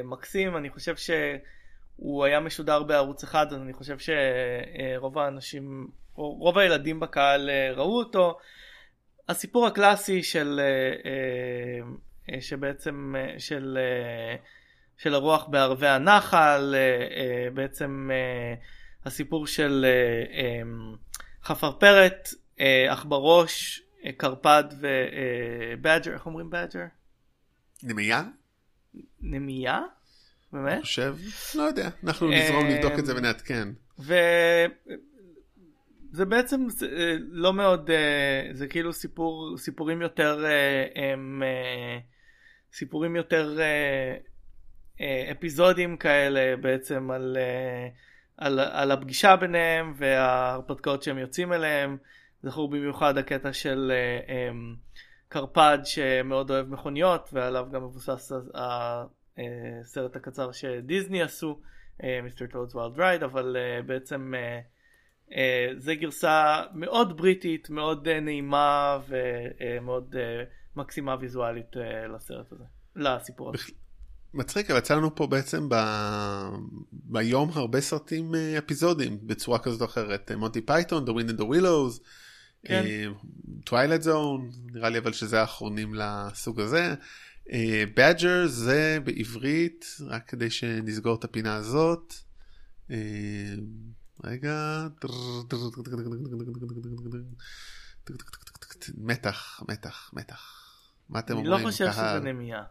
[0.03, 6.99] מקסים, אני חושב שהוא היה משודר בערוץ אחד, אז אני חושב שרוב האנשים, רוב הילדים
[6.99, 8.37] בקהל אה, ראו אותו.
[9.29, 11.87] הסיפור הקלאסי של, אה, אה,
[12.33, 14.35] אה, שבעצם, אה, של, אה,
[14.97, 18.53] של הרוח בערבי הנחל, אה, אה, בעצם אה,
[19.05, 19.85] הסיפור של
[21.43, 22.29] חפרפרת,
[22.89, 23.83] עכברוש,
[24.17, 26.85] קרפד ובאג'ר, איך אומרים באג'ר?
[27.83, 28.23] נמיה?
[29.21, 29.81] נמיה?
[30.53, 30.73] באמת?
[30.73, 31.15] אני חושב?
[31.55, 33.67] לא יודע אנחנו נזרום לבדוק את זה ונעדכן.
[33.99, 34.65] וזה
[36.25, 37.89] בעצם זה, לא מאוד,
[38.51, 40.45] זה כאילו סיפור, סיפורים יותר,
[40.95, 41.43] הם,
[42.73, 43.59] סיפורים יותר
[45.31, 47.87] אפיזודים כאלה בעצם על, אה,
[48.37, 51.97] על, על הפגישה ביניהם וההרפתקאות שהם יוצאים אליהם.
[52.43, 54.49] זכור במיוחד הקטע של אה, אה,
[55.29, 61.59] קרפד שמאוד אוהב מכוניות ועליו גם מבוסס הסרט הקצר שדיסני עשו,
[62.23, 62.45] Mr.
[62.47, 64.59] Toad's Wild Ride, אבל אה, בעצם אה,
[65.35, 70.43] אה, זה גרסה מאוד בריטית, מאוד אה, נעימה ומאוד אה,
[70.75, 72.63] מקסימה ויזואלית אה, לסרט הזה,
[72.95, 73.73] לסיפור הזה.
[74.37, 75.75] מצחיק אבל יצא לנו פה בעצם ב...
[76.91, 81.45] ביום הרבה סרטים אה, אפיזודים בצורה כזאת או אחרת מונטי פייתון, The Wind in the
[81.45, 81.99] Willows,
[82.63, 82.83] כן.
[83.65, 86.95] Twilight Zone, נראה לי אבל שזה האחרונים לסוג הזה.
[87.95, 92.13] badger זה בעברית רק כדי שנסגור את הפינה הזאת.
[92.91, 92.97] אה,
[94.23, 94.87] רגע.
[98.97, 100.53] מתח מתח מתח.
[101.09, 101.63] מה אתם אני אומרים?
[101.63, 101.91] לא חושב?
[101.91, 102.63] שזה נמייה.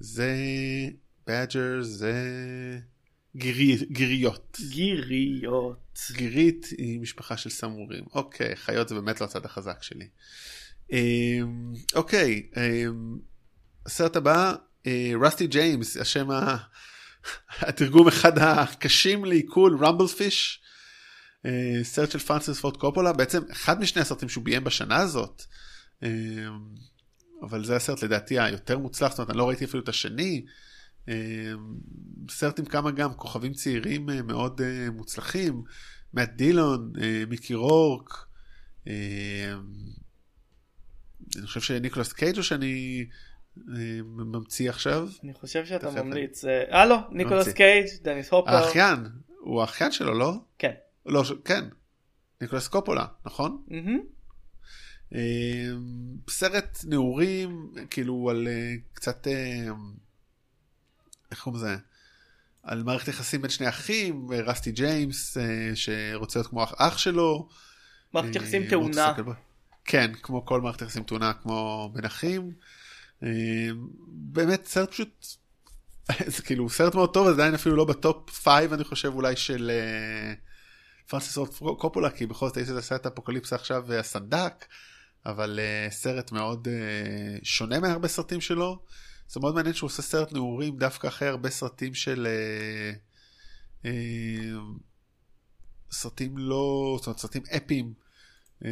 [0.00, 0.34] זה
[1.26, 2.14] בדג'ר זה
[3.36, 4.58] גירי, גיריות.
[4.70, 5.98] גיריות.
[6.12, 8.04] גירית היא משפחה של סמורים.
[8.14, 10.08] אוקיי, חיות זה באמת לא הצד החזק שלי.
[10.92, 13.18] אמ, אוקיי, אמ,
[13.86, 14.54] הסרט הבא,
[15.20, 16.56] רסטי ג'יימס, השם ה...
[17.68, 20.60] התרגום אחד הקשים לעיכול, רמבל פיש,
[21.82, 25.42] סרט של פרנסיס פורד קופולה, בעצם אחד משני הסרטים שהוא ביים בשנה הזאת,
[26.02, 26.08] אמ,
[27.42, 30.44] אבל זה הסרט לדעתי היותר מוצלח, זאת אומרת, אני לא ראיתי אפילו את השני.
[32.30, 35.62] סרט עם כמה גם כוכבים צעירים אה, מאוד אה, מוצלחים,
[36.14, 38.24] מאט דילון, אה, מיקי רורק,
[41.36, 43.06] אני חושב שניקולס קייג' או שאני
[44.04, 45.08] ממציא עכשיו.
[45.24, 46.44] אני חושב שאתה ממציא.
[46.44, 48.50] אה לא, ניקולס קייג', דניס הופר.
[48.50, 49.06] האחיין,
[49.40, 50.32] הוא האחיין שלו, לא?
[50.58, 50.72] כן.
[51.06, 51.64] לא, כן.
[52.40, 53.62] ניקולס קופולה, נכון?
[56.30, 58.48] סרט נעורים, כאילו על
[58.92, 59.26] קצת,
[61.30, 61.76] איך קוראים לזה?
[62.62, 65.36] על מערכת יחסים בין שני אחים, רסטי ג'יימס
[65.74, 67.48] שרוצה להיות כמו אח שלו.
[68.14, 69.12] מערכת יחסים תאונה.
[69.84, 72.52] כן, כמו כל מערכת יחסים תאונה, כמו בין אחים.
[73.22, 73.68] אה,
[74.08, 75.26] באמת סרט פשוט,
[76.36, 79.70] זה כאילו סרט מאוד טוב, עדיין אפילו לא ב top five אני חושב אולי של
[79.70, 80.34] אה,
[81.08, 84.02] פרנסיס פורד קופולה, כי בכל זאת יש איזה סרט אפוקליפסה עכשיו אה,
[85.28, 85.60] אבל
[85.90, 86.68] סרט מאוד
[87.42, 88.82] שונה מהרבה סרטים שלו.
[89.28, 92.28] זה מאוד מעניין שהוא עושה סרט נעורים דווקא אחרי הרבה סרטים של...
[95.90, 97.92] סרטים לא, זאת אומרת סרטים אפיים.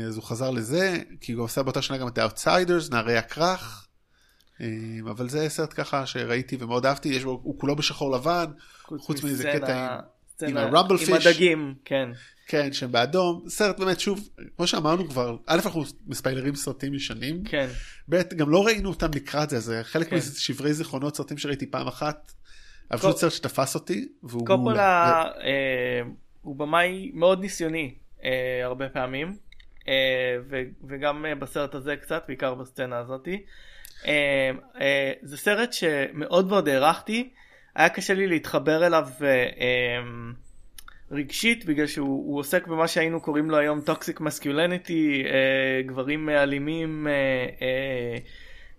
[0.07, 3.87] אז הוא חזר לזה, כי הוא עושה באותה שנה גם את ה-Outsiders, נערי הכרך.
[5.11, 8.47] אבל זה סרט ככה שראיתי ומאוד אהבתי, יש בו, הוא כולו בשחור לבן,
[8.83, 10.01] חוץ מזה קטע עם,
[10.43, 11.09] עם הרמבל פיש.
[11.09, 12.09] עם הדגים, כן.
[12.47, 13.45] כן, שהם באדום.
[13.49, 17.45] סרט באמת, שוב, כמו שאמרנו כבר, א' אנחנו מספיילרים סרטים ישנים.
[17.45, 17.69] כן.
[18.09, 20.17] ב' גם לא ראינו אותם לקראת זה, זה חלק כן.
[20.17, 22.33] משברי זיכרונות, סרטים שראיתי פעם אחת.
[22.91, 26.03] אבל פשוט סרט שתפס אותי, והוא קופולה אה,
[26.43, 27.95] הוא במאי מאוד ניסיוני
[28.25, 29.37] אה, הרבה פעמים.
[29.89, 30.37] אה,
[30.89, 33.43] וגם אה, בסרט הזה קצת, בעיקר בסצנה הזאתי.
[34.07, 37.31] אה, זה סרט שמאוד מאוד הערכתי,
[37.77, 39.09] היה קשה לי להתחבר אליו
[41.11, 45.25] רגשית בגלל שהוא עוסק במה שהיינו קוראים לו היום טוקסיק מסקיולניטי,
[45.87, 47.07] גברים אלימים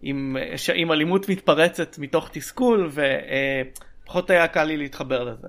[0.01, 0.37] עם,
[0.75, 2.91] עם אלימות מתפרצת מתוך תסכול
[4.03, 5.47] ופחות היה קל לי להתחבר לזה.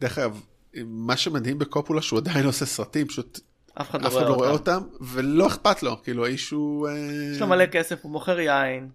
[0.00, 0.40] דרך אגב,
[0.84, 3.40] מה שמדהים בקופולה שהוא עדיין עושה סרטים, פשוט
[3.74, 4.82] אף אחד לא, רואה, לא רואה אותם.
[5.00, 6.88] ולא אכפת לו, כאילו האיש הוא...
[6.88, 6.92] אה,
[7.32, 8.88] יש לו מלא כסף, הוא מוכר יין.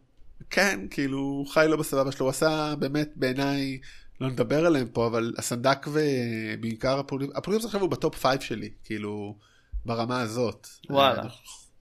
[0.50, 3.80] כן, כאילו חי לו בסבבה שלו, הוא עשה באמת בעיניי,
[4.22, 8.70] לא נדבר עליהם פה, אבל הסנדק ובעיקר אפוקליפסה, אפוקליפסה עכשיו הוא ב top five שלי,
[8.84, 9.38] כאילו,
[9.86, 10.68] ברמה הזאת.
[10.90, 11.22] וואלה.
[11.22, 11.30] אני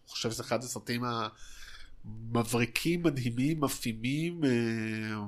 [0.08, 1.02] חושב שזה אחד הסרטים
[2.04, 5.20] המבריקים, מדהימים, מפעימים, אה,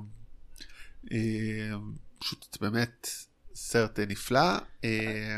[1.11, 1.77] אה,
[2.19, 3.07] פשוט באמת
[3.55, 4.57] סרט נפלא.
[4.83, 5.37] אה,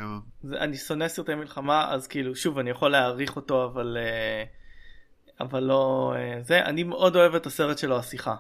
[0.62, 4.44] אני שונא סרטי מלחמה אז כאילו שוב אני יכול להעריך אותו אבל אה,
[5.44, 8.36] אבל לא אה, זה אני מאוד אוהב את הסרט שלו השיחה.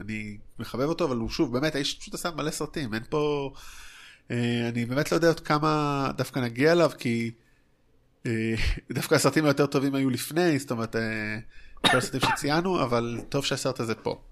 [0.00, 3.52] אני מחבב אותו אבל הוא שוב באמת האיש פשוט עשה מלא סרטים אין פה
[4.68, 7.30] אני באמת לא יודע עוד כמה דווקא נגיע אליו כי
[8.96, 10.96] דווקא הסרטים היותר טובים היו לפני זאת אומרת
[11.86, 14.22] כל הסרטים שציינו אבל טוב שהסרט הזה פה.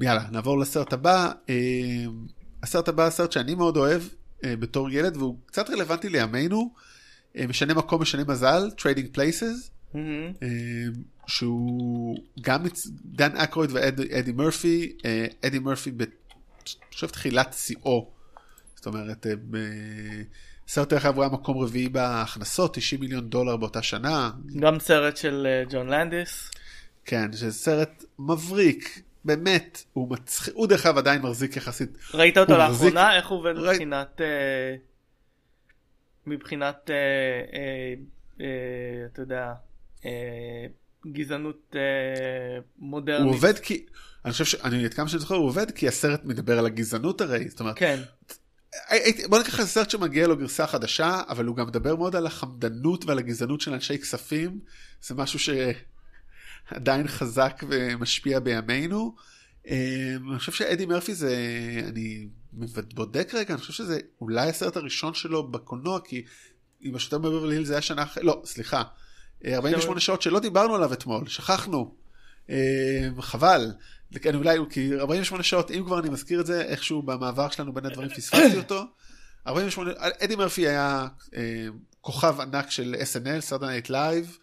[0.00, 1.32] יאללה נעבור לסרט הבא.
[2.62, 4.02] הסרט הבא הסרט שאני מאוד אוהב
[4.44, 6.82] אה, בתור ילד והוא קצת רלוונטי לימינו, אה,
[7.48, 9.98] משנה מקום משנה מזל, Trading Places, mm-hmm.
[10.42, 10.48] אה,
[11.26, 12.66] שהוא גם
[13.04, 18.10] דן אקרויד ואדי מרפי, אה, אדי מרפי אני חושב תחילת שיאו,
[18.76, 19.32] זאת אומרת אה,
[20.68, 24.30] סרט דרך אגב הוא היה מקום רביעי בהכנסות, 90 מיליון דולר באותה שנה.
[24.60, 26.50] גם סרט של אה, ג'ון לנדיס.
[27.04, 31.98] כן, שזה סרט מבריק, באמת, הוא מצחיק, הוא דרך אגב עדיין מחזיק יחסית.
[32.14, 33.16] ראית אותו לאחרונה?
[33.16, 33.54] איך הוא עובד.
[33.56, 34.76] מבחינת, אה,
[36.26, 36.94] מבחינת, אה,
[37.58, 37.94] אה,
[38.40, 39.52] אה, אתה יודע,
[40.04, 40.66] אה,
[41.12, 43.24] גזענות אה, מודרנית?
[43.24, 43.86] הוא עובד כי,
[44.24, 47.48] אני חושב שאני, עד כמה שאני זוכר, הוא עובד כי הסרט מדבר על הגזענות הרי,
[47.48, 48.00] זאת אומרת, כן.
[49.28, 53.18] בוא ניקח סרט שמגיע לו גרסה חדשה, אבל הוא גם מדבר מאוד על החמדנות ועל
[53.18, 54.60] הגזענות של אנשי כספים,
[55.02, 55.50] זה משהו ש...
[56.70, 59.14] עדיין חזק ומשפיע בימינו.
[59.68, 61.36] אה, אני חושב שאדי מרפי זה,
[61.88, 62.28] אני
[62.94, 66.24] בודק רגע, אני חושב שזה אולי הסרט הראשון שלו בקולנוע, כי
[66.80, 68.82] עם השוטר בברלי היל זה היה שנה אחרי, לא, סליחה,
[69.46, 71.94] 48 אה, שעות שלא דיברנו עליו אתמול, שכחנו.
[72.50, 73.72] אה, חבל,
[74.26, 77.86] אני אולי, כי 48 שעות, אם כבר אני מזכיר את זה, איכשהו במעבר שלנו בין
[77.86, 78.84] הדברים פספסתי אותו.
[79.46, 81.08] 48, אדי מרפי היה
[82.00, 84.38] כוכב ענק של SNL, Saturday Night Live.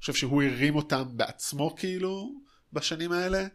[0.00, 2.32] חושב שהוא הרים אותם בעצמו כאילו
[2.72, 3.46] בשנים האלה.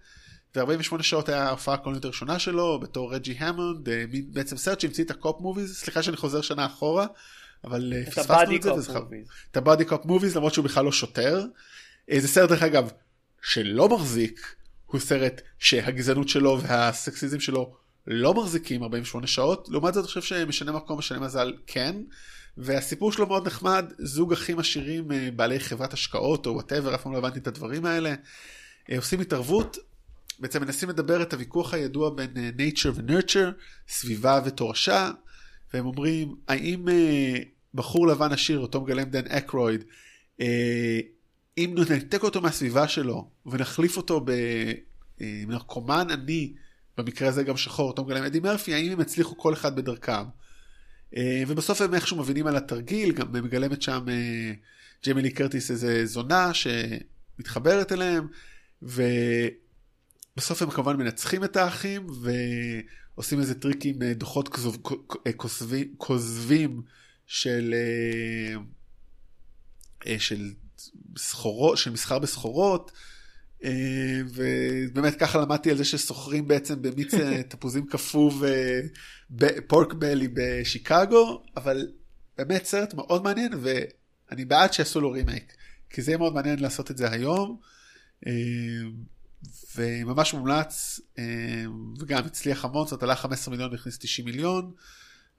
[0.56, 5.12] ו-48 שעות היה ההופעה הקולנועית הראשונה שלו בתור רג'י המונד, אה, בעצם סרט שהמציא את
[5.12, 7.06] ה cop movies, סליחה שאני חוזר שנה אחורה,
[7.64, 8.74] אבל אה, פספסנו את זה.
[8.74, 8.94] וזה.
[9.52, 11.46] את ה buddy cop movies למרות שהוא בכלל לא שוטר.
[12.12, 12.92] אה, זה סרט דרך אגב
[13.42, 17.76] שלא מחזיק, הוא סרט שהגזענות שלו והסקסיזם שלו
[18.08, 21.96] לא מחזיקים 48 שעות, לעומת זאת אני חושב שמשנה מקום משנה מזל כן.
[22.58, 27.18] והסיפור שלו מאוד נחמד, זוג אחים עשירים בעלי חברת השקעות או whatever, אף פעם לא
[27.18, 28.16] הבנתי את הדברים האלה.
[28.98, 29.78] עושים התערבות,
[30.40, 33.52] בעצם מנסים לדבר את הוויכוח הידוע בין אה, nature ו-nurture,
[33.88, 35.12] סביבה ותורשה,
[35.74, 37.34] והם אומרים, האם אה,
[37.74, 39.84] בחור לבן עשיר, אותו מגלם דן אקרויד,
[40.42, 41.00] אה,
[41.58, 44.26] אם ננתק אותו מהסביבה שלו ונחליף אותו
[45.20, 46.54] בנרקומן עני,
[46.98, 50.24] במקרה הזה גם שחור, אותו מגלם אדי מרפי, האם הם יצליחו כל אחד בדרכם?
[51.48, 54.06] ובסוף הם איכשהו מבינים על התרגיל, גם מגלמת שם
[55.08, 58.28] ג'יימי לי קרטיס איזה זונה שמתחברת אליהם,
[60.38, 62.08] ובסוף הם כמובן מנצחים את האחים,
[63.16, 66.82] ועושים איזה טריק עם אה, דוחות כ- כוזבים- כוזבים
[67.28, 68.56] של, אה,
[70.08, 70.52] אה, של
[71.18, 72.92] סחורות, של מסחר בסחורות.
[73.64, 73.72] אה,
[74.34, 78.32] ובאמת ככה למדתי על זה שסוחרים בעצם במיץ אה, תפוזים קפוא
[79.40, 81.88] ופורק בלי בשיקגו, אבל
[82.38, 85.54] באמת סרט מאוד מעניין ואני בעד שיעשו לו רימייק,
[85.90, 87.58] כי זה יהיה מאוד מעניין לעשות את זה היום.
[89.80, 91.24] אה, וממש מומלץ, אה,
[92.00, 94.72] וגם הצליח המון, זאת עלה 15 מיליון והכניס 90 מיליון.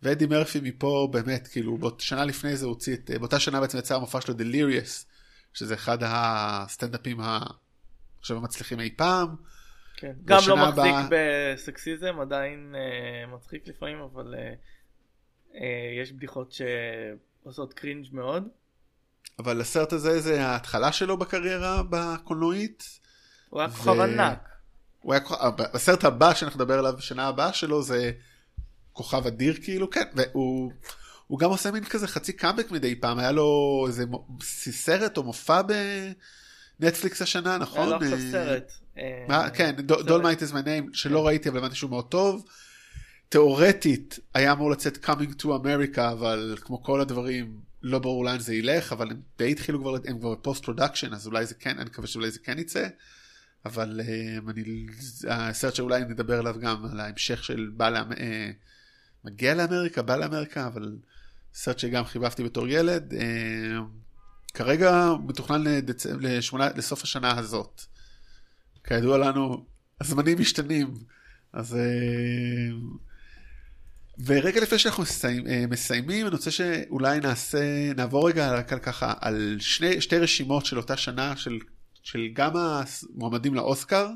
[0.03, 4.21] ואדי מרפי מפה באמת, כאילו, שנה לפני זה הוציא את, באותה שנה בעצם יצא המופע
[4.21, 5.07] שלו דליריוס,
[5.55, 7.41] שזה אחד הסטנדאפים ה...
[8.21, 9.29] עכשיו המצליחים אי פעם.
[9.97, 10.13] כן.
[10.25, 14.55] גם לא מחזיק הבאה- בסקסיזם, עדיין אה, מצחיק לפעמים, אבל אה,
[15.55, 18.49] אה, יש בדיחות שעושות קרינג' מאוד.
[19.39, 23.01] אבל הסרט הזה זה ההתחלה שלו בקריירה בקולנועית.
[23.55, 24.49] הוא היה כוכב ענק.
[25.01, 28.13] הוא היה, כוכב- הסרט הבא שאנחנו נדבר עליו בשנה הבאה שלו זה
[28.93, 30.73] כוכב אדיר כאילו, כן, והוא
[31.27, 34.05] הוא גם עושה מין כזה חצי קאמבק מדי פעם, היה לו איזה
[34.71, 35.61] סרט או מופע
[36.81, 37.89] בנטפליקס השנה, היה נכון?
[37.89, 38.73] לו עכשיו סרט.
[38.99, 39.75] אה, מה, כן.
[39.87, 42.45] Dolemite is my name, שלא ראיתי אבל הבנתי שהוא מאוד טוב.
[43.29, 48.55] תאורטית היה אמור לצאת coming to America, אבל כמו כל הדברים, לא ברור לאן זה
[48.55, 51.79] ילך, אבל הם די התחילו כבר, הם כבר ב post production, אז אולי זה כן,
[51.79, 52.87] אני מקווה שאולי זה כן יצא.
[53.65, 54.87] אבל אה, אני,
[55.29, 58.13] הסרט שאולי נדבר עליו גם, על ההמשך של בא לאמ...
[58.13, 58.51] אה,
[59.25, 60.97] מגיע לאמריקה, בא לאמריקה, אבל
[61.55, 63.15] סרט שגם חיבבתי בתור ילד.
[63.15, 63.79] אה,
[64.55, 66.07] כרגע מתוכנן לדצ...
[66.07, 66.69] לשמונה...
[66.77, 67.83] לסוף השנה הזאת.
[68.85, 69.67] כידוע לנו,
[70.01, 70.95] הזמנים משתנים.
[71.53, 71.77] אז...
[74.25, 79.57] ורגע לפני שאנחנו מסיים, מסיימים, אני רוצה שאולי נעשה, נעבור רגע רק על ככה, על
[79.61, 81.59] שני, שתי רשימות של אותה שנה, של,
[82.05, 84.09] של גם המועמדים לאוסקר,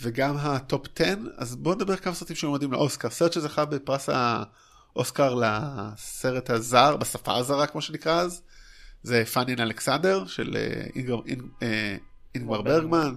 [0.00, 3.10] וגם הטופ 10, אז בואו נדבר כמה סרטים שמועמדים לאוסקר.
[3.10, 8.42] סרט שזכה בפרס האוסקר לסרט הזר, בשפה הזרה כמו שנקרא אז,
[9.02, 10.86] זה פאנין אלכסנדר של אה,
[11.62, 11.96] אה,
[12.34, 13.14] אינגמר ברגמן.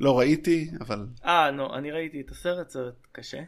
[0.00, 3.42] לא ראיתי, אבל אה, נו, אני ראיתי את הסרט, סרט קשה.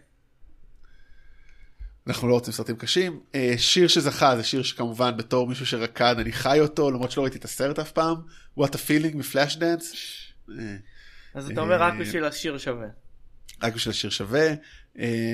[2.06, 3.20] אנחנו לא רוצים סרטים קשים.
[3.34, 7.38] אה, שיר שזכה זה שיר שכמובן בתור מישהו שרקד אני חי אותו למרות שלא ראיתי
[7.38, 8.16] את הסרט אף פעם.
[8.58, 9.92] What a feeling מפלאש דאנס.
[10.50, 10.76] אה,
[11.34, 12.86] אז אתה אומר רק אה, בשביל השיר שווה.
[13.62, 14.54] רק בשביל השיר שווה.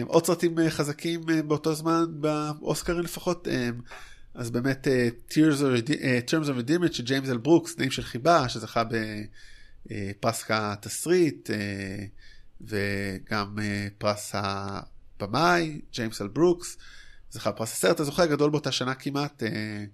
[0.07, 3.49] עוד סרטים חזקים באותו זמן באוסקרים לפחות.
[4.35, 4.87] אז באמת
[5.31, 5.91] Tears of
[6.29, 8.83] Terms of Endearment של ג'יימס אל ברוקס, תנאים של חיבה, שזכה
[9.87, 12.05] בפרס כתסריט, אה,
[12.61, 13.59] וגם
[13.99, 14.35] פרס
[15.23, 16.77] הבמאי, ג'יימס אל ברוקס,
[17.31, 19.85] זכה בפרס הסרט הזוכה הגדול באותה שנה כמעט, אה,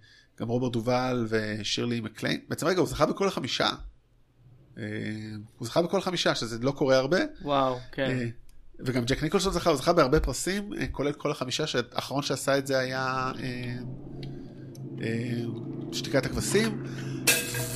[0.40, 2.40] גם רוברט דובל ושירלי מקליין.
[2.48, 3.68] בעצם רגע, הוא זכה בכל החמישה.
[4.78, 4.84] אה,
[5.58, 7.18] הוא זכה בכל החמישה, שזה לא קורה הרבה.
[7.42, 8.10] וואו, כן.
[8.10, 8.28] אה,
[8.78, 12.78] וגם ג'ק ניקולסון זכה, הוא זכה בהרבה פרסים, כולל כל החמישה, שהאחרון שעשה את זה
[12.78, 13.32] היה
[15.92, 16.82] שתיקת הכבשים.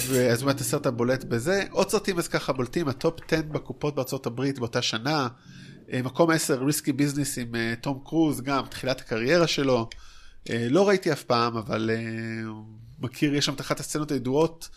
[0.09, 1.65] ואז באמת הסרט הבולט בזה.
[1.71, 5.29] עוד סרטים אז ככה בולטים, הטופ 10 בקופות בארצות הברית באותה שנה.
[5.93, 9.89] אה, מקום 10, Risky Business עם אה, תום קרוז, גם תחילת הקריירה שלו.
[10.51, 12.53] אה, לא ראיתי אף פעם, אבל אה,
[12.99, 14.69] מכיר, יש שם את אחת הסצנות הידועות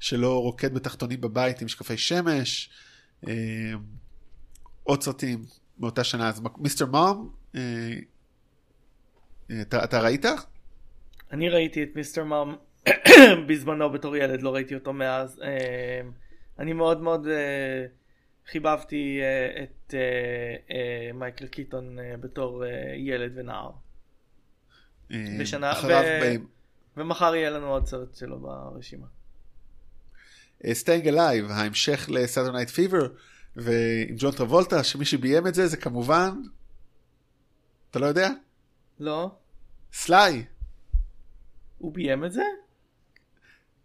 [0.00, 2.70] שלו רוקד בתחתונים בבית עם משקפי שמש.
[3.28, 3.72] אה,
[4.82, 5.44] עוד סרטים
[5.78, 7.60] מאותה שנה, אז מיסטר מום, אה,
[9.50, 10.24] אה, אתה, אתה ראית?
[11.32, 12.54] אני ראיתי את מיסטר מאם
[13.48, 15.40] בזמנו בתור ילד, לא ראיתי אותו מאז.
[15.42, 16.00] אה,
[16.58, 17.86] אני מאוד מאוד אה,
[18.52, 20.00] חיבבתי אה, את אה,
[20.76, 22.64] אה, מייקל קיטון בתור
[22.96, 23.70] ילד ונער.
[25.40, 26.34] בשנה- אחריו ו-
[27.00, 29.06] ומחר יהיה לנו עוד סרט שלו ברשימה.
[30.72, 33.08] Staying Alive, ההמשך ל Saturday Night Fever,
[33.56, 36.30] ועם ג'ון טרבולטה, שמי שביים את זה זה כמובן,
[37.90, 38.28] אתה לא יודע?
[39.00, 39.30] לא?
[39.92, 40.44] סליי.
[41.78, 42.42] הוא ביים את זה?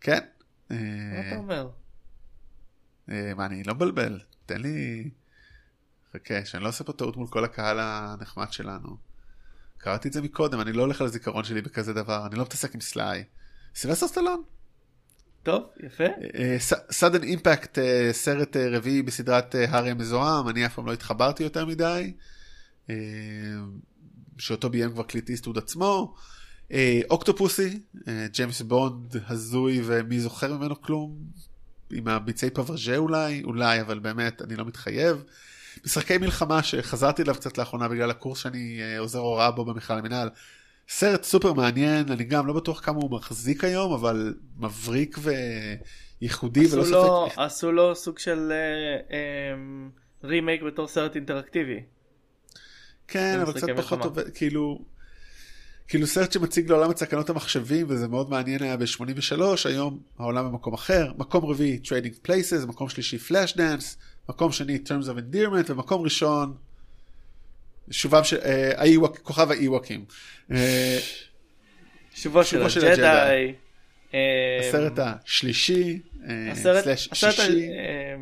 [0.02, 0.20] כן.
[0.70, 0.76] מה
[1.28, 1.70] אתה אומר?
[3.10, 4.20] אה, מה, אני לא מבלבל.
[4.46, 5.10] תן לי...
[6.14, 8.98] חכה, שאני לא עושה פה טעות מול כל הקהל הנחמד שלנו.
[9.78, 12.76] קראתי את זה מקודם, אני לא הולך על הזיכרון שלי בכזה דבר, אני לא מתעסק
[12.76, 13.24] עם סליי.
[13.76, 14.44] סילבסטר סטלון?
[15.44, 16.04] טוב, יפה.
[16.92, 17.78] Sudden Impact,
[18.12, 22.14] סרט אה, רביעי בסדרת אה, הארי המזוהם, אני אף פעם לא התחברתי יותר מדי.
[22.90, 22.96] אה,
[24.38, 26.16] שאותו ביים כבר קלינט איסטווד עצמו.
[26.72, 31.18] אה, Octopussy, אה, ג'יימס בונד הזוי ומי זוכר ממנו כלום?
[31.92, 33.42] עם הביצי פברז'ה אולי?
[33.44, 35.24] אולי, אבל באמת, אני לא מתחייב.
[35.86, 40.30] משחקי מלחמה שחזרתי אליו קצת לאחרונה בגלל הקורס שאני אה, עוזר הוראה בו במכללה למנהל.
[40.90, 45.18] סרט סופר מעניין, אני גם לא בטוח כמה הוא מחזיק היום, אבל מבריק
[46.22, 47.40] וייחודי ולא לו- ספק.
[47.40, 48.52] עשו לו סוג של
[50.24, 51.80] רימייק בתור סרט אינטראקטיבי.
[53.08, 54.06] כן, אבל קצת פחות.
[54.06, 54.86] עובד, כאילו,
[55.88, 60.74] כאילו סרט שמציג לעולם את סכנות המחשבים, וזה מאוד מעניין היה ב-83, היום העולם במקום
[60.74, 63.98] אחר, מקום רביעי Trading Places, מקום שלישי Flash Dance,
[64.30, 66.56] מקום שני Terms of Endearment, ומקום ראשון,
[67.92, 70.06] שובם של, אה, האיווק, כוכב האיווקים.
[70.52, 71.00] אה,
[72.16, 73.08] שובו של שובו של הג'די.
[73.08, 73.54] הג'די.
[74.14, 78.16] אה, הסרט השלישי, אה, הסרט, סלאש הסרט, שישי, אה,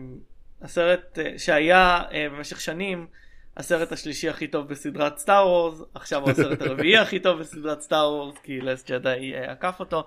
[0.62, 2.02] הסרט שהיה
[2.32, 3.08] במשך שנים
[3.58, 8.14] הסרט השלישי הכי טוב בסדרת סטאר וורס, עכשיו הוא הסרט הרביעי הכי טוב בסדרת סטאר
[8.14, 10.06] וורס, כי לס ג'די אה, עקף אותו.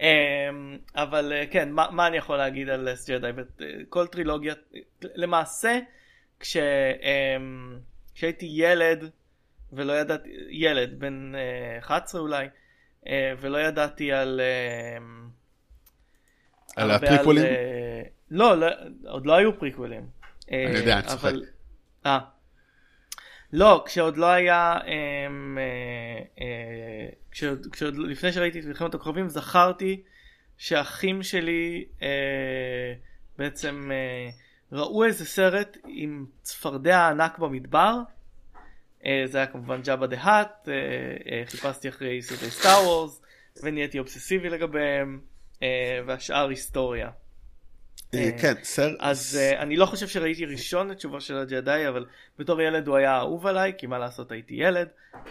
[0.00, 0.48] אה,
[0.94, 3.30] אבל אה, כן, מה, מה אני יכול להגיד על לס ג'די?
[3.88, 4.54] כל טרילוגיה,
[5.02, 5.78] למעשה,
[6.40, 7.36] כש, אה,
[8.14, 9.10] כשהייתי ילד,
[9.72, 12.48] ולא ידעתי, ילד, בן אה, 11 אולי,
[13.06, 14.40] אה, ולא ידעתי על...
[14.40, 14.98] אה,
[16.76, 17.44] על הפריקוולים?
[17.44, 18.66] אה, לא, לא,
[19.06, 20.06] עוד לא היו פריקוולים.
[20.52, 21.32] אה, אני יודע, אני צוחק.
[23.52, 30.02] לא, כשעוד לא היה, אמ, אה, אה, כשעוד, כשעוד לפני שראיתי את מלחמת הכוכבים זכרתי
[30.58, 32.08] שהאחים שלי אה,
[33.38, 34.30] בעצם אה,
[34.72, 37.98] ראו איזה סרט עם צפרדע ענק במדבר.
[39.06, 40.74] אה, זה היה כמובן ג'אבה דה האט, אה,
[41.32, 43.22] אה, חיפשתי אחרי סרטי סטאר וורס
[43.62, 45.20] ונהייתי אובססיבי לגביהם
[45.62, 47.10] אה, והשאר היסטוריה.
[48.14, 52.06] אה, כן, סרט, אז uh, אני לא חושב שראיתי ראשון את תשובה של הג'די אבל
[52.38, 55.30] בתור ילד הוא היה אהוב עליי כי מה לעשות הייתי ילד um,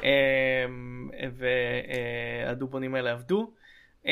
[2.47, 3.51] והדובונים האלה עבדו.
[4.03, 4.07] Um,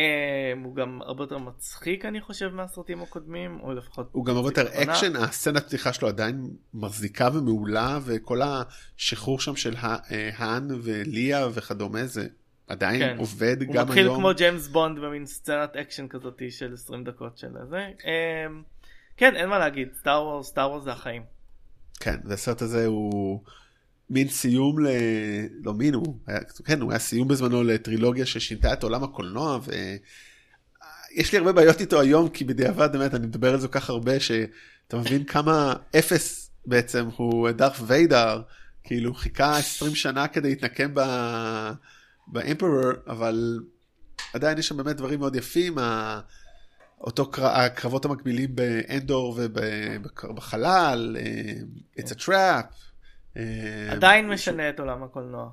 [0.64, 4.68] הוא גם הרבה יותר מצחיק אני חושב מהסרטים הקודמים או לפחות הוא גם הרבה יותר.
[4.68, 9.98] אקשן, הסצנת פתיחה שלו עדיין מחזיקה ומעולה, וכל השחרור שם של אה,
[10.38, 12.28] האן וליה וכדומה, זה
[12.70, 13.16] עדיין כן.
[13.18, 14.20] עובד הוא גם מתחיל היום.
[14.20, 17.88] כמו ג'יימס בונד במין סצנת אקשן כזאת של 20 דקות של זה.
[18.00, 18.04] Um,
[19.18, 21.22] כן אין מה להגיד Star Wars Star Wars זה החיים.
[22.00, 23.42] כן, והסרט הזה הוא
[24.10, 24.88] מין סיום ל...
[25.64, 31.32] לא מין, הוא היה, כן, הוא היה סיום בזמנו לטרילוגיה ששינתה את עולם הקולנוע, ויש
[31.32, 34.20] לי הרבה בעיות איתו היום, כי בדיעבד, באמת, אני מדבר על זה כל כך הרבה,
[34.20, 38.42] שאתה מבין כמה אפס בעצם הוא דארף ויידר,
[38.84, 41.02] כאילו חיכה 20 שנה כדי להתנקם ב...
[42.32, 43.60] באמפרור, אבל
[44.34, 46.20] עדיין יש שם באמת דברים מאוד יפים, ה...
[47.02, 47.46] אותו קר...
[47.46, 49.40] הקרבות המקבילים באנדור
[50.24, 51.18] ובחלל,
[52.00, 52.74] It's a trap.
[53.38, 55.50] אה, עדיין משנה את עולם הקולנוע.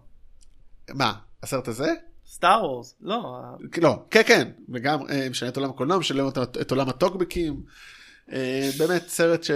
[0.94, 1.12] מה,
[1.42, 1.92] הסרט הזה?
[2.26, 3.42] סטאר וורס לא
[3.82, 7.62] לא, כן, כן, וגם אה, משנה את עולם הקולנוע, משנה את, את עולם הטוקבקים.
[8.32, 9.46] אה, באמת סרט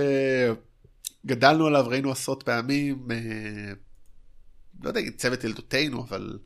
[1.25, 3.09] שגדלנו עליו, ראינו עשרות פעמים.
[3.11, 3.73] אה,
[4.83, 6.39] לא יודע, צוות ילדותינו, אבל...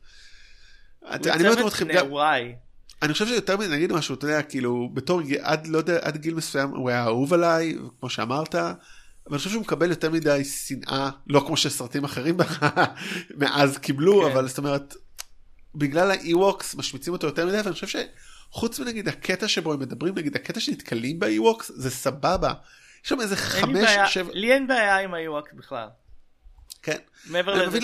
[1.09, 2.55] אני גם- נעוריי.
[3.01, 6.33] אני חושב שיותר מזה, נגיד משהו, אתה יודע, כאילו, בתור, עד, לא יודע, עד גיל
[6.33, 8.73] מסוים הוא היה אהוב עליי, כמו שאמרת, אבל
[9.29, 12.37] אני חושב שהוא מקבל יותר מדי שנאה, לא כמו שסרטים אחרים
[13.39, 14.31] מאז קיבלו, כן.
[14.31, 14.95] אבל זאת אומרת,
[15.75, 17.87] בגלל האי-ווקס משמיצים אותו יותר מדי, ואני חושב
[18.51, 22.53] שחוץ מנגיד הקטע שבו הם מדברים, נגיד הקטע שנתקלים באי-ווקס, זה סבבה.
[23.03, 25.87] יש שם איזה חמש, שבע, לי אין בעיה עם היואק בכלל.
[26.83, 26.97] כן.
[27.25, 27.83] מעבר לזה ש...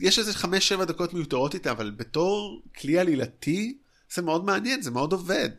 [0.00, 3.78] יש איזה חמש שבע דקות מיותרות איתה, אבל בתור כלי עלילתי
[4.14, 5.50] זה מאוד מעניין, זה מאוד עובד.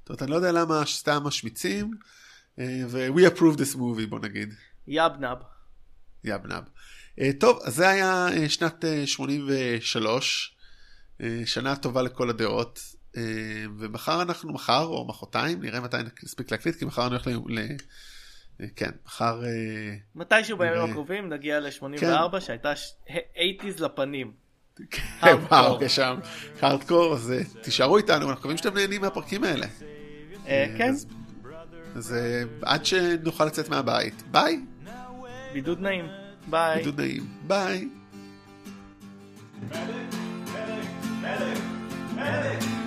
[0.00, 1.90] זאת אומרת, אני לא יודע למה סתם משמיצים,
[2.58, 4.54] אה, ו-we approve this movie בוא נגיד,
[4.86, 5.38] יבנב.
[6.24, 6.62] יבנב.
[7.20, 10.56] אה, טוב, אז זה היה אה, שנת אה, 83,
[11.20, 12.80] אה, שנה טובה לכל הדעות,
[13.78, 17.58] ומחר אנחנו, מחר או מחרתיים, נראה מתי נספיק להקליט, כי מחר אני הולך ל...
[18.60, 19.44] אה, כן, מחר...
[19.44, 19.50] אה,
[20.14, 20.90] מתישהו בימים נראה.
[20.90, 21.98] הקרובים נגיע ל-84
[22.32, 22.40] כן.
[22.40, 23.12] שהייתה ש- 80's
[23.84, 24.32] לפנים.
[25.22, 25.88] וואו, הארדקור.
[25.88, 26.16] שם
[26.62, 29.66] הארדקור, אז אה, תישארו איתנו, אנחנו מקווים שאתם נהנים מהפרקים האלה.
[30.46, 30.92] אה, כן,
[31.96, 34.60] אז- אה, עד שנוכל לצאת מהבית, ביי,
[35.52, 36.04] בידוד נעים.
[36.50, 36.76] ביי.
[36.78, 37.88] בידוד נעים, ביי.
[39.72, 40.14] Medic,
[41.22, 41.58] medic,
[42.16, 42.83] medic.